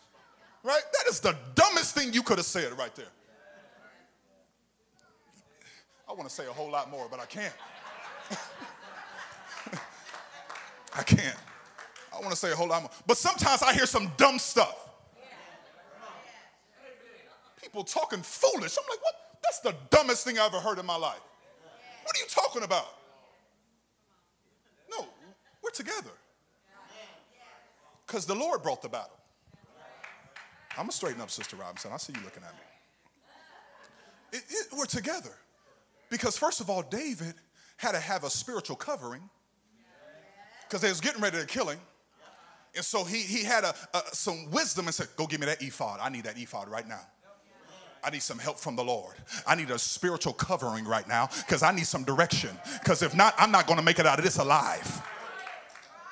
right? 0.62 0.82
That 0.92 1.10
is 1.10 1.20
the 1.20 1.36
dumbest 1.54 1.94
thing 1.94 2.12
you 2.12 2.22
could 2.22 2.38
have 2.38 2.46
said 2.46 2.76
right 2.78 2.94
there. 2.94 3.06
I 6.08 6.12
want 6.14 6.28
to 6.28 6.34
say 6.34 6.46
a 6.46 6.52
whole 6.52 6.70
lot 6.70 6.90
more, 6.90 7.06
but 7.10 7.20
I 7.20 7.26
can't. 7.26 7.54
I 10.96 11.02
can't. 11.02 11.36
I 12.12 12.20
want 12.20 12.30
to 12.30 12.36
say 12.36 12.50
a 12.50 12.56
whole 12.56 12.68
lot 12.68 12.82
more. 12.82 12.90
But 13.06 13.16
sometimes 13.18 13.62
I 13.62 13.74
hear 13.74 13.86
some 13.86 14.10
dumb 14.16 14.38
stuff. 14.38 14.88
People 17.62 17.84
talking 17.84 18.22
foolish. 18.22 18.76
I'm 18.78 18.84
like, 18.88 19.02
what? 19.02 19.14
That's 19.42 19.60
the 19.60 19.74
dumbest 19.90 20.24
thing 20.24 20.38
I 20.38 20.46
ever 20.46 20.58
heard 20.58 20.78
in 20.78 20.86
my 20.86 20.96
life. 20.96 21.20
What 22.04 22.16
are 22.16 22.20
you 22.20 22.26
talking 22.28 22.62
about? 22.62 22.86
No, 24.90 25.06
we're 25.62 25.70
together. 25.70 26.10
Because 28.06 28.24
the 28.24 28.34
Lord 28.34 28.62
brought 28.62 28.80
the 28.80 28.88
battle. 28.88 29.10
I'm 30.70 30.84
going 30.84 30.88
to 30.88 30.96
straighten 30.96 31.20
up, 31.20 31.30
Sister 31.30 31.56
Robinson. 31.56 31.90
I 31.92 31.98
see 31.98 32.14
you 32.14 32.20
looking 32.24 32.42
at 32.42 32.54
me. 32.54 32.60
It, 34.32 34.44
it, 34.48 34.66
we're 34.76 34.86
together. 34.86 35.34
Because, 36.10 36.36
first 36.36 36.60
of 36.60 36.70
all, 36.70 36.82
David 36.82 37.34
had 37.76 37.92
to 37.92 38.00
have 38.00 38.24
a 38.24 38.30
spiritual 38.30 38.76
covering 38.76 39.22
because 40.62 40.80
they 40.80 40.88
was 40.88 41.00
getting 41.00 41.22
ready 41.22 41.38
to 41.38 41.46
kill 41.46 41.68
him. 41.68 41.78
And 42.74 42.84
so 42.84 43.04
he, 43.04 43.18
he 43.18 43.44
had 43.44 43.64
a, 43.64 43.74
a, 43.94 44.02
some 44.12 44.50
wisdom 44.50 44.86
and 44.86 44.94
said, 44.94 45.08
Go 45.16 45.26
give 45.26 45.40
me 45.40 45.46
that 45.46 45.62
ephod. 45.62 46.00
I 46.02 46.10
need 46.10 46.24
that 46.24 46.38
ephod 46.38 46.68
right 46.68 46.86
now. 46.86 47.00
I 48.04 48.10
need 48.10 48.22
some 48.22 48.38
help 48.38 48.58
from 48.58 48.76
the 48.76 48.84
Lord. 48.84 49.14
I 49.46 49.54
need 49.54 49.70
a 49.70 49.78
spiritual 49.78 50.32
covering 50.32 50.84
right 50.84 51.06
now 51.08 51.28
because 51.38 51.62
I 51.62 51.72
need 51.72 51.86
some 51.86 52.04
direction. 52.04 52.50
Because 52.80 53.02
if 53.02 53.14
not, 53.14 53.34
I'm 53.38 53.50
not 53.50 53.66
going 53.66 53.78
to 53.78 53.84
make 53.84 53.98
it 53.98 54.06
out 54.06 54.18
of 54.18 54.24
this 54.24 54.38
alive. 54.38 55.02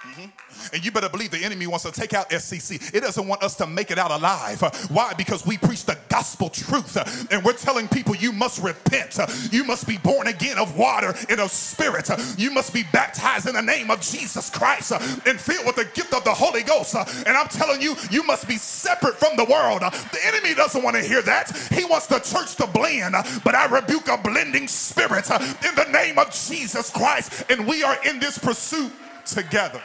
Mm-hmm. 0.06 0.74
And 0.74 0.84
you 0.84 0.92
better 0.92 1.08
believe 1.08 1.30
the 1.30 1.44
enemy 1.44 1.66
wants 1.66 1.84
to 1.84 1.90
take 1.92 2.14
out 2.14 2.30
SCC. 2.30 2.94
It 2.94 3.00
doesn't 3.00 3.26
want 3.26 3.42
us 3.42 3.56
to 3.56 3.66
make 3.66 3.90
it 3.90 3.98
out 3.98 4.10
alive. 4.10 4.60
Why? 4.88 5.12
Because 5.14 5.44
we 5.44 5.58
preach 5.58 5.84
the 5.84 5.98
gospel 6.08 6.48
truth 6.48 6.96
and 7.32 7.44
we're 7.44 7.52
telling 7.54 7.88
people 7.88 8.14
you 8.14 8.32
must 8.32 8.62
repent. 8.62 9.18
You 9.52 9.64
must 9.64 9.86
be 9.86 9.98
born 9.98 10.28
again 10.28 10.58
of 10.58 10.76
water 10.76 11.14
and 11.28 11.40
of 11.40 11.50
spirit. 11.50 12.08
You 12.38 12.50
must 12.52 12.72
be 12.72 12.84
baptized 12.92 13.48
in 13.48 13.54
the 13.54 13.62
name 13.62 13.90
of 13.90 14.00
Jesus 14.00 14.48
Christ 14.48 14.92
and 14.92 15.40
filled 15.40 15.66
with 15.66 15.76
the 15.76 15.88
gift 15.94 16.14
of 16.14 16.24
the 16.24 16.34
Holy 16.34 16.62
Ghost. 16.62 16.94
And 16.94 17.36
I'm 17.36 17.48
telling 17.48 17.82
you, 17.82 17.96
you 18.10 18.22
must 18.22 18.46
be 18.46 18.56
separate 18.56 19.16
from 19.16 19.36
the 19.36 19.44
world. 19.44 19.80
The 19.80 20.20
enemy 20.24 20.54
doesn't 20.54 20.82
want 20.82 20.96
to 20.96 21.02
hear 21.02 21.22
that. 21.22 21.50
He 21.72 21.84
wants 21.84 22.06
the 22.06 22.20
church 22.20 22.54
to 22.56 22.66
blend. 22.66 23.14
But 23.44 23.54
I 23.54 23.66
rebuke 23.66 24.08
a 24.08 24.16
blending 24.16 24.68
spirit 24.68 25.28
in 25.30 25.74
the 25.74 25.88
name 25.90 26.18
of 26.18 26.30
Jesus 26.30 26.90
Christ. 26.90 27.44
And 27.50 27.66
we 27.66 27.82
are 27.82 27.98
in 28.04 28.20
this 28.20 28.38
pursuit 28.38 28.92
together. 29.24 29.82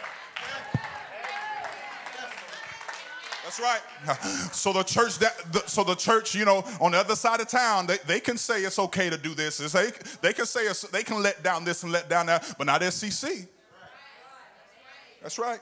That's 3.52 3.60
right. 3.60 3.82
So 4.54 4.74
the 4.74 4.84
church 4.84 5.20
that 5.20 5.38
the, 5.52 5.64
so 5.66 5.84
the 5.84 5.96
church, 5.96 6.36
you 6.36 6.46
know, 6.46 6.64
on 6.80 6.92
the 6.92 6.98
other 6.98 7.16
side 7.16 7.40
of 7.42 7.48
town, 7.48 7.88
they, 7.88 7.98
they 8.06 8.20
can 8.20 8.38
say 8.38 8.62
it's 8.62 8.80
okay 8.80 9.10
to 9.10 9.18
do 9.18 9.34
this. 9.34 9.60
It's, 9.60 9.74
they, 9.74 9.92
they 10.22 10.34
can 10.34 10.46
say 10.46 10.62
it's, 10.62 10.82
they 10.84 11.04
can 11.04 11.22
let 11.22 11.42
down 11.44 11.64
this 11.64 11.84
and 11.84 11.92
let 11.92 12.10
down 12.10 12.28
that, 12.28 12.54
but 12.58 12.68
not 12.68 12.82
SCC. 12.82 13.48
That's 15.22 15.38
right. 15.40 15.60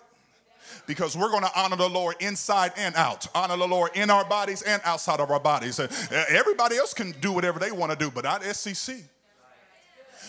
Because 0.86 1.18
we're 1.18 1.30
going 1.30 1.44
to 1.44 1.52
honor 1.56 1.76
the 1.76 1.90
Lord 1.90 2.16
inside 2.20 2.74
and 2.78 2.96
out. 2.96 3.28
Honor 3.34 3.58
the 3.58 3.68
Lord 3.68 3.92
in 3.96 4.10
our 4.10 4.26
bodies 4.26 4.62
and 4.62 4.82
outside 4.86 5.20
of 5.20 5.32
our 5.32 5.40
bodies. 5.40 5.80
Uh, 5.80 5.88
everybody 6.30 6.78
else 6.78 6.94
can 6.94 7.12
do 7.22 7.32
whatever 7.32 7.60
they 7.60 7.72
want 7.72 7.92
to 7.92 7.98
do, 7.98 8.12
but 8.12 8.24
not 8.24 8.42
SCC. 8.42 9.04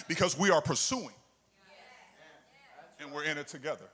Because 0.09 0.39
we 0.39 0.51
are 0.51 0.63
pursuing. 0.63 1.15
And 3.01 3.13
we're 3.13 3.25
in 3.25 3.39
it 3.39 3.49
together. 3.49 3.87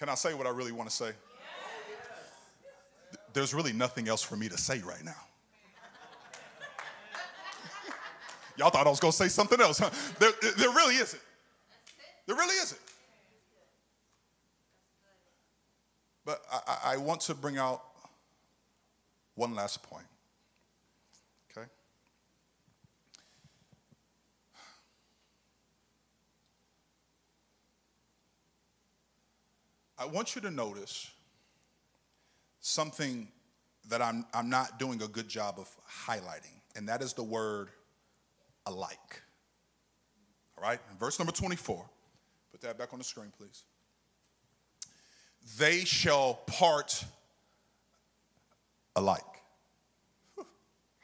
Can 0.00 0.08
I 0.08 0.14
say 0.14 0.32
what 0.32 0.46
I 0.46 0.50
really 0.50 0.72
want 0.72 0.88
to 0.88 0.96
say? 0.96 1.12
There's 3.34 3.52
really 3.52 3.74
nothing 3.74 4.08
else 4.08 4.22
for 4.22 4.34
me 4.34 4.48
to 4.48 4.56
say 4.56 4.80
right 4.80 5.04
now. 5.04 5.12
Y'all 8.56 8.70
thought 8.70 8.86
I 8.86 8.90
was 8.90 8.98
going 8.98 9.12
to 9.12 9.16
say 9.16 9.28
something 9.28 9.60
else, 9.60 9.78
huh? 9.78 9.90
There, 10.18 10.32
there 10.56 10.70
really 10.70 10.94
isn't. 10.94 11.22
There 12.26 12.34
really 12.34 12.56
isn't. 12.62 12.80
But 16.24 16.42
I, 16.50 16.94
I 16.94 16.96
want 16.96 17.20
to 17.22 17.34
bring 17.34 17.58
out 17.58 17.82
one 19.34 19.54
last 19.54 19.82
point. 19.82 20.06
Okay? 21.50 21.66
I 30.00 30.06
want 30.06 30.34
you 30.34 30.40
to 30.40 30.50
notice 30.50 31.10
something 32.60 33.28
that 33.90 34.00
I'm, 34.00 34.24
I'm 34.32 34.48
not 34.48 34.78
doing 34.78 35.02
a 35.02 35.06
good 35.06 35.28
job 35.28 35.56
of 35.58 35.68
highlighting, 36.06 36.58
and 36.74 36.88
that 36.88 37.02
is 37.02 37.12
the 37.12 37.22
word 37.22 37.68
alike. 38.64 39.22
All 40.56 40.64
right, 40.64 40.80
verse 40.98 41.18
number 41.18 41.32
24. 41.32 41.84
Put 42.50 42.62
that 42.62 42.78
back 42.78 42.94
on 42.94 42.98
the 42.98 43.04
screen, 43.04 43.30
please. 43.36 43.64
They 45.58 45.84
shall 45.84 46.34
part 46.46 47.04
alike. 48.96 49.20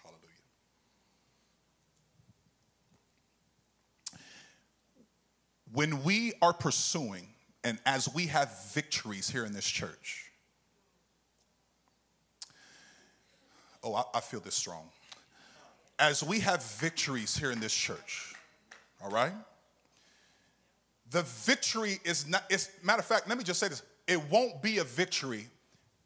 Hallelujah. 0.02 0.20
When 5.70 6.02
we 6.02 6.32
are 6.40 6.54
pursuing 6.54 7.28
and 7.66 7.80
as 7.84 8.08
we 8.14 8.26
have 8.26 8.72
victories 8.72 9.28
here 9.28 9.44
in 9.44 9.52
this 9.52 9.66
church, 9.66 10.30
oh, 13.82 13.92
I, 13.92 14.04
I 14.14 14.20
feel 14.20 14.38
this 14.38 14.54
strong. 14.54 14.84
As 15.98 16.22
we 16.22 16.38
have 16.38 16.62
victories 16.62 17.36
here 17.36 17.50
in 17.50 17.58
this 17.58 17.74
church, 17.74 18.34
all 19.02 19.10
right? 19.10 19.32
The 21.10 21.22
victory 21.22 21.98
is 22.04 22.28
not, 22.28 22.44
it's, 22.48 22.70
matter 22.84 23.00
of 23.00 23.06
fact, 23.06 23.28
let 23.28 23.36
me 23.36 23.42
just 23.42 23.58
say 23.58 23.66
this 23.66 23.82
it 24.06 24.22
won't 24.30 24.62
be 24.62 24.78
a 24.78 24.84
victory 24.84 25.48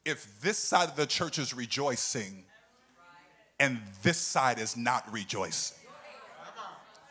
if 0.03 0.41
this 0.41 0.57
side 0.57 0.89
of 0.89 0.95
the 0.95 1.05
church 1.05 1.37
is 1.37 1.53
rejoicing 1.53 2.43
and 3.59 3.79
this 4.01 4.17
side 4.17 4.57
is 4.57 4.75
not 4.75 5.05
rejoicing. 5.13 5.77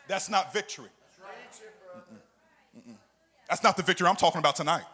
That's 0.09 0.29
not 0.29 0.51
victory. 0.51 0.89
That's 3.51 3.63
not 3.63 3.75
the 3.75 3.83
victory 3.83 4.07
I'm 4.07 4.15
talking 4.15 4.39
about 4.39 4.55
tonight. 4.55 4.85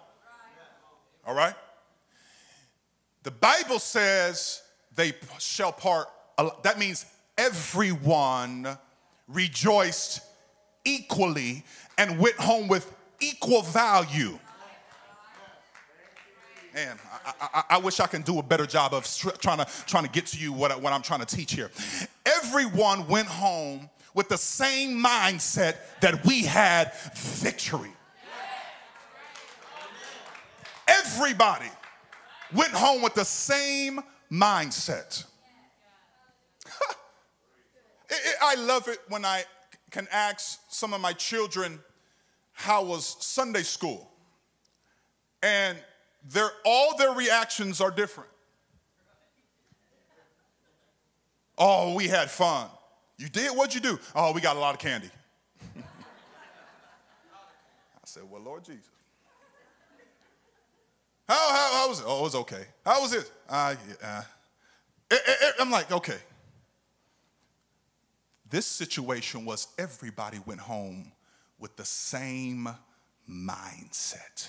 All 1.27 1.35
right? 1.35 1.53
The 3.21 3.29
Bible 3.29 3.77
says 3.77 4.63
they 4.95 5.13
shall 5.37 5.71
part, 5.71 6.07
that 6.63 6.79
means 6.79 7.05
everyone 7.37 8.67
rejoiced 9.27 10.21
equally 10.83 11.65
and 11.99 12.17
went 12.17 12.35
home 12.37 12.67
with 12.67 12.91
equal 13.19 13.61
value. 13.61 14.39
Man, 16.73 16.97
I, 17.27 17.33
I, 17.53 17.63
I, 17.69 17.77
wish 17.77 17.99
I 17.99 18.07
can 18.07 18.23
do 18.23 18.39
a 18.39 18.43
better 18.43 18.65
job 18.65 18.95
of 18.95 19.05
trying 19.39 19.59
to, 19.59 19.67
trying 19.85 20.05
to 20.05 20.09
get 20.09 20.25
to 20.27 20.37
you 20.39 20.51
what, 20.51 20.81
what 20.81 20.93
I'm 20.93 21.03
trying 21.03 21.23
to 21.23 21.27
teach 21.27 21.53
here. 21.53 21.69
Everyone 22.25 23.07
went 23.07 23.27
home 23.27 23.87
with 24.15 24.29
the 24.29 24.37
same 24.37 24.97
mindset 25.03 25.75
that 26.01 26.25
we 26.25 26.41
had 26.41 26.91
victory. 27.13 27.91
Everybody 30.99 31.69
went 32.53 32.71
home 32.71 33.01
with 33.01 33.13
the 33.13 33.25
same 33.25 33.99
mindset. 34.31 35.25
I 38.41 38.55
love 38.55 38.87
it 38.87 38.99
when 39.09 39.25
I 39.25 39.43
can 39.91 40.07
ask 40.11 40.59
some 40.69 40.93
of 40.93 41.01
my 41.01 41.13
children 41.13 41.79
how 42.53 42.83
was 42.83 43.17
Sunday 43.19 43.63
school, 43.63 44.09
and 45.43 45.77
their 46.27 46.49
all 46.65 46.97
their 46.97 47.11
reactions 47.11 47.81
are 47.81 47.91
different. 47.91 48.29
Oh, 51.57 51.95
we 51.95 52.07
had 52.07 52.29
fun. 52.29 52.69
You 53.17 53.29
did? 53.29 53.51
What'd 53.51 53.73
you 53.73 53.81
do? 53.81 53.99
Oh, 54.15 54.31
we 54.31 54.41
got 54.41 54.55
a 54.55 54.59
lot 54.59 54.75
of 54.75 54.79
candy. 54.79 55.09
I 55.77 55.81
said, 58.05 58.23
Well, 58.29 58.41
Lord 58.41 58.63
Jesus. 58.63 58.96
How, 61.27 61.51
how, 61.51 61.73
how 61.73 61.89
was 61.89 61.99
it? 61.99 62.05
Oh, 62.07 62.19
it 62.19 62.23
was 62.23 62.35
okay. 62.35 62.65
How 62.85 63.01
was 63.01 63.13
it? 63.13 63.31
Uh, 63.49 63.75
yeah. 64.01 64.23
It, 65.11 65.21
it, 65.27 65.37
it, 65.41 65.55
I'm 65.59 65.71
like, 65.71 65.91
okay. 65.91 66.17
This 68.49 68.65
situation 68.65 69.43
was 69.43 69.67
everybody 69.77 70.39
went 70.45 70.61
home 70.61 71.11
with 71.59 71.75
the 71.75 71.83
same 71.83 72.69
mindset. 73.29 74.47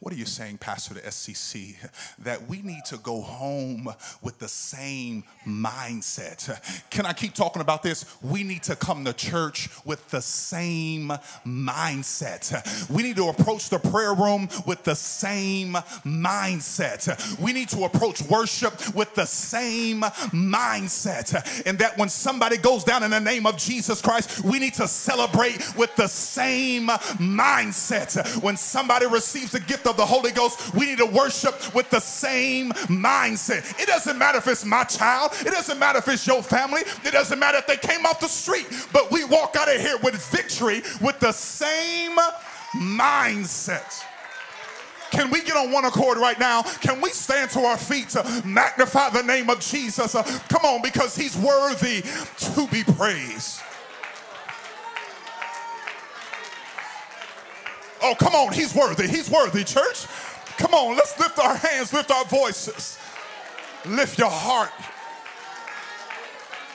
What 0.00 0.14
are 0.14 0.16
you 0.16 0.26
saying, 0.26 0.58
Pastor 0.58 0.94
to 0.94 1.00
SCC? 1.00 1.74
That 2.20 2.46
we 2.46 2.62
need 2.62 2.84
to 2.86 2.98
go 2.98 3.20
home 3.20 3.92
with 4.22 4.38
the 4.38 4.46
same 4.46 5.24
mindset. 5.44 6.88
Can 6.90 7.04
I 7.04 7.12
keep 7.12 7.34
talking 7.34 7.60
about 7.60 7.82
this? 7.82 8.04
We 8.22 8.44
need 8.44 8.62
to 8.64 8.76
come 8.76 9.04
to 9.06 9.12
church 9.12 9.68
with 9.84 10.08
the 10.10 10.22
same 10.22 11.08
mindset. 11.44 12.88
We 12.88 13.02
need 13.02 13.16
to 13.16 13.28
approach 13.28 13.70
the 13.70 13.80
prayer 13.80 14.14
room 14.14 14.48
with 14.66 14.84
the 14.84 14.94
same 14.94 15.72
mindset. 15.72 17.38
We 17.40 17.52
need 17.52 17.68
to 17.70 17.82
approach 17.82 18.22
worship 18.22 18.94
with 18.94 19.12
the 19.16 19.26
same 19.26 20.02
mindset. 20.02 21.66
And 21.66 21.76
that 21.80 21.98
when 21.98 22.08
somebody 22.08 22.56
goes 22.56 22.84
down 22.84 23.02
in 23.02 23.10
the 23.10 23.20
name 23.20 23.46
of 23.46 23.56
Jesus 23.56 24.00
Christ, 24.00 24.44
we 24.44 24.60
need 24.60 24.74
to 24.74 24.86
celebrate 24.86 25.76
with 25.76 25.94
the 25.96 26.06
same 26.06 26.86
mindset. 26.86 28.40
When 28.44 28.56
somebody 28.56 29.06
receives 29.06 29.50
the 29.50 29.60
gift 29.60 29.87
of 29.88 29.96
the 29.96 30.06
Holy 30.06 30.30
Ghost, 30.30 30.74
we 30.74 30.86
need 30.86 30.98
to 30.98 31.06
worship 31.06 31.74
with 31.74 31.90
the 31.90 32.00
same 32.00 32.70
mindset. 32.86 33.80
It 33.80 33.86
doesn't 33.86 34.18
matter 34.18 34.38
if 34.38 34.46
it's 34.46 34.64
my 34.64 34.84
child, 34.84 35.32
it 35.40 35.50
doesn't 35.50 35.78
matter 35.78 35.98
if 35.98 36.08
it's 36.08 36.26
your 36.26 36.42
family, 36.42 36.82
it 37.04 37.12
doesn't 37.12 37.38
matter 37.38 37.58
if 37.58 37.66
they 37.66 37.76
came 37.76 38.06
off 38.06 38.20
the 38.20 38.28
street, 38.28 38.66
but 38.92 39.10
we 39.10 39.24
walk 39.24 39.56
out 39.56 39.74
of 39.74 39.80
here 39.80 39.98
with 40.02 40.14
victory 40.30 40.82
with 41.00 41.18
the 41.18 41.32
same 41.32 42.16
mindset. 42.74 44.04
Can 45.10 45.30
we 45.30 45.42
get 45.42 45.56
on 45.56 45.72
one 45.72 45.86
accord 45.86 46.18
right 46.18 46.38
now? 46.38 46.62
Can 46.62 47.00
we 47.00 47.10
stand 47.10 47.50
to 47.52 47.60
our 47.60 47.78
feet 47.78 48.10
to 48.10 48.42
magnify 48.44 49.08
the 49.10 49.22
name 49.22 49.48
of 49.48 49.58
Jesus? 49.60 50.14
Uh, 50.14 50.22
come 50.50 50.64
on, 50.64 50.82
because 50.82 51.16
he's 51.16 51.36
worthy 51.36 52.02
to 52.02 52.68
be 52.70 52.84
praised. 52.84 53.62
Oh, 58.02 58.14
come 58.18 58.34
on, 58.34 58.52
he's 58.52 58.74
worthy. 58.74 59.06
He's 59.06 59.30
worthy, 59.30 59.64
church. 59.64 60.06
Come 60.56 60.74
on, 60.74 60.96
let's 60.96 61.18
lift 61.18 61.38
our 61.38 61.56
hands, 61.56 61.92
lift 61.92 62.10
our 62.10 62.24
voices, 62.24 62.98
lift 63.86 64.18
your 64.18 64.30
heart. 64.30 64.72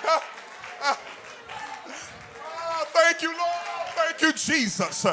Ah, 0.05 0.23
ah. 0.81 0.99
Ah, 2.45 2.85
thank 2.87 3.21
you, 3.21 3.29
Lord. 3.29 3.63
Thank 3.95 4.21
you, 4.21 4.33
Jesus. 4.33 5.05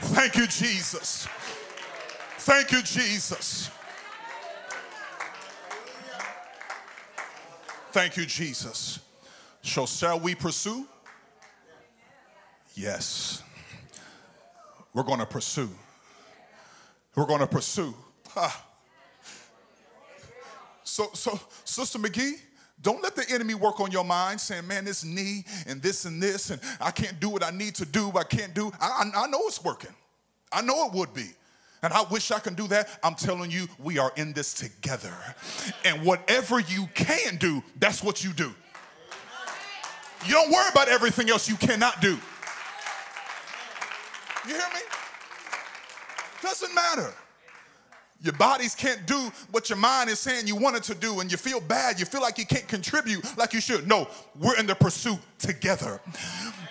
Thank 0.00 0.36
you, 0.36 0.46
Jesus. 0.46 1.28
Thank 2.38 2.72
you, 2.72 2.82
Jesus. 2.82 3.70
Thank 7.92 8.16
you, 8.16 8.26
Jesus. 8.26 9.00
So, 9.62 9.86
shall 9.86 10.18
we 10.18 10.34
pursue? 10.34 10.86
Yes. 12.74 13.42
We're 14.94 15.02
going 15.04 15.20
to 15.20 15.26
pursue. 15.26 15.70
We're 17.14 17.26
going 17.26 17.40
to 17.40 17.46
pursue. 17.46 17.94
So, 20.84 21.10
so, 21.14 21.40
Sister 21.64 21.98
McGee, 21.98 22.34
Don't 22.82 23.00
let 23.00 23.14
the 23.14 23.24
enemy 23.30 23.54
work 23.54 23.80
on 23.80 23.92
your 23.92 24.04
mind 24.04 24.40
saying, 24.40 24.66
man, 24.66 24.84
this 24.84 25.04
knee 25.04 25.44
and 25.66 25.80
this 25.80 26.04
and 26.04 26.20
this, 26.20 26.50
and 26.50 26.60
I 26.80 26.90
can't 26.90 27.20
do 27.20 27.28
what 27.28 27.44
I 27.44 27.50
need 27.50 27.76
to 27.76 27.86
do, 27.86 28.10
I 28.16 28.24
can't 28.24 28.52
do. 28.54 28.72
I, 28.80 29.04
I, 29.14 29.24
I 29.24 29.26
know 29.28 29.40
it's 29.46 29.62
working. 29.62 29.94
I 30.50 30.62
know 30.62 30.86
it 30.86 30.92
would 30.92 31.14
be. 31.14 31.30
And 31.84 31.92
I 31.92 32.02
wish 32.10 32.30
I 32.30 32.40
can 32.40 32.54
do 32.54 32.66
that. 32.68 32.88
I'm 33.02 33.14
telling 33.14 33.50
you, 33.50 33.68
we 33.78 33.98
are 33.98 34.12
in 34.16 34.32
this 34.32 34.52
together. 34.52 35.14
And 35.84 36.04
whatever 36.04 36.60
you 36.60 36.88
can 36.94 37.36
do, 37.36 37.62
that's 37.78 38.02
what 38.02 38.24
you 38.24 38.32
do. 38.32 38.52
You 40.26 40.32
don't 40.32 40.52
worry 40.52 40.68
about 40.70 40.88
everything 40.88 41.30
else 41.30 41.48
you 41.48 41.56
cannot 41.56 42.00
do. 42.00 42.18
You 44.46 44.54
hear 44.54 44.68
me? 44.74 44.80
Doesn't 46.42 46.74
matter. 46.74 47.14
Your 48.22 48.34
bodies 48.34 48.76
can't 48.76 49.04
do 49.04 49.32
what 49.50 49.68
your 49.68 49.78
mind 49.78 50.08
is 50.08 50.20
saying 50.20 50.46
you 50.46 50.54
want 50.54 50.76
it 50.76 50.84
to 50.84 50.94
do, 50.94 51.18
and 51.18 51.30
you 51.30 51.36
feel 51.36 51.60
bad. 51.60 51.98
You 51.98 52.06
feel 52.06 52.20
like 52.20 52.38
you 52.38 52.46
can't 52.46 52.68
contribute 52.68 53.36
like 53.36 53.52
you 53.52 53.60
should. 53.60 53.88
No, 53.88 54.08
we're 54.38 54.56
in 54.58 54.66
the 54.66 54.76
pursuit 54.76 55.18
together. 55.40 56.00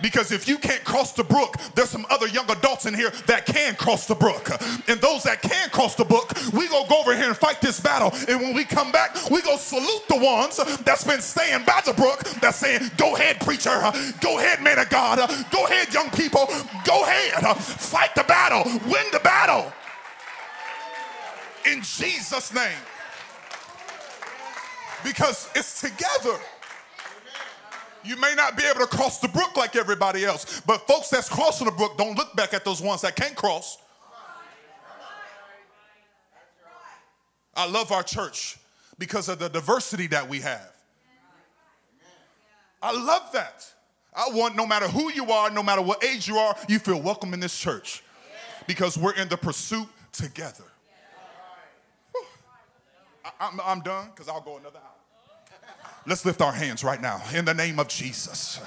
Because 0.01 0.31
if 0.31 0.47
you 0.47 0.57
can't 0.57 0.83
cross 0.85 1.11
the 1.11 1.25
brook, 1.25 1.57
there's 1.75 1.89
some 1.89 2.05
other 2.09 2.27
young 2.27 2.49
adults 2.49 2.85
in 2.85 2.93
here 2.93 3.11
that 3.27 3.45
can 3.45 3.75
cross 3.75 4.07
the 4.07 4.15
brook. 4.15 4.49
And 4.87 4.99
those 5.01 5.23
that 5.23 5.41
can 5.41 5.69
cross 5.69 5.95
the 5.95 6.05
brook, 6.05 6.31
we 6.53 6.69
gonna 6.69 6.87
go 6.87 7.01
over 7.01 7.13
here 7.13 7.27
and 7.27 7.37
fight 7.37 7.59
this 7.59 7.81
battle. 7.81 8.13
And 8.29 8.39
when 8.39 8.55
we 8.55 8.63
come 8.63 8.93
back, 8.93 9.29
we 9.29 9.41
gonna 9.41 9.57
salute 9.57 10.07
the 10.07 10.17
ones 10.17 10.57
that's 10.85 11.03
been 11.03 11.21
staying 11.21 11.65
by 11.65 11.81
the 11.85 11.93
brook, 11.93 12.23
that's 12.39 12.57
saying, 12.57 12.91
Go 12.95 13.15
ahead, 13.15 13.41
preacher. 13.41 13.77
Go 14.21 14.39
ahead, 14.39 14.61
man 14.61 14.79
of 14.79 14.89
God. 14.89 15.29
Go 15.51 15.65
ahead, 15.65 15.93
young 15.93 16.09
people. 16.11 16.47
Go 16.85 17.03
ahead. 17.03 17.57
Fight 17.57 18.15
the 18.15 18.23
battle. 18.23 18.63
Win 18.89 19.05
the 19.11 19.19
battle 19.19 19.71
in 21.65 21.81
Jesus' 21.81 22.53
name. 22.53 22.77
Because 25.03 25.49
it's 25.55 25.81
together. 25.81 26.37
You 28.03 28.17
may 28.17 28.33
not 28.35 28.57
be 28.57 28.63
able 28.63 28.79
to 28.79 28.87
cross 28.87 29.19
the 29.19 29.27
brook 29.27 29.55
like 29.55 29.75
everybody 29.75 30.25
else, 30.25 30.61
but 30.61 30.87
folks 30.87 31.09
that's 31.09 31.29
crossing 31.29 31.65
the 31.65 31.71
brook 31.71 31.97
don't 31.97 32.17
look 32.17 32.35
back 32.35 32.53
at 32.53 32.65
those 32.65 32.81
ones 32.81 33.01
that 33.01 33.15
can't 33.15 33.35
cross. 33.35 33.77
I 37.55 37.69
love 37.69 37.91
our 37.91 38.03
church 38.03 38.57
because 38.97 39.29
of 39.29 39.39
the 39.39 39.49
diversity 39.49 40.07
that 40.07 40.27
we 40.27 40.39
have. 40.39 40.71
I 42.81 42.91
love 42.91 43.31
that. 43.33 43.65
I 44.13 44.29
want 44.31 44.55
no 44.55 44.65
matter 44.65 44.87
who 44.87 45.11
you 45.11 45.31
are, 45.31 45.49
no 45.51 45.61
matter 45.61 45.81
what 45.81 46.03
age 46.03 46.27
you 46.27 46.37
are, 46.37 46.55
you 46.67 46.79
feel 46.79 47.01
welcome 47.01 47.33
in 47.33 47.39
this 47.39 47.57
church 47.57 48.03
because 48.67 48.97
we're 48.97 49.13
in 49.13 49.29
the 49.29 49.37
pursuit 49.37 49.87
together. 50.11 50.63
I'm, 53.41 53.59
I'm 53.61 53.81
done 53.81 54.09
because 54.11 54.29
I'll 54.29 54.41
go 54.41 54.57
another 54.57 54.77
hour. 54.77 55.01
Let's 56.05 56.25
lift 56.25 56.41
our 56.41 56.51
hands 56.51 56.83
right 56.83 57.01
now 57.01 57.21
in 57.33 57.43
the 57.45 57.53
name 57.53 57.79
of 57.79 57.87
Jesus. 57.87 58.59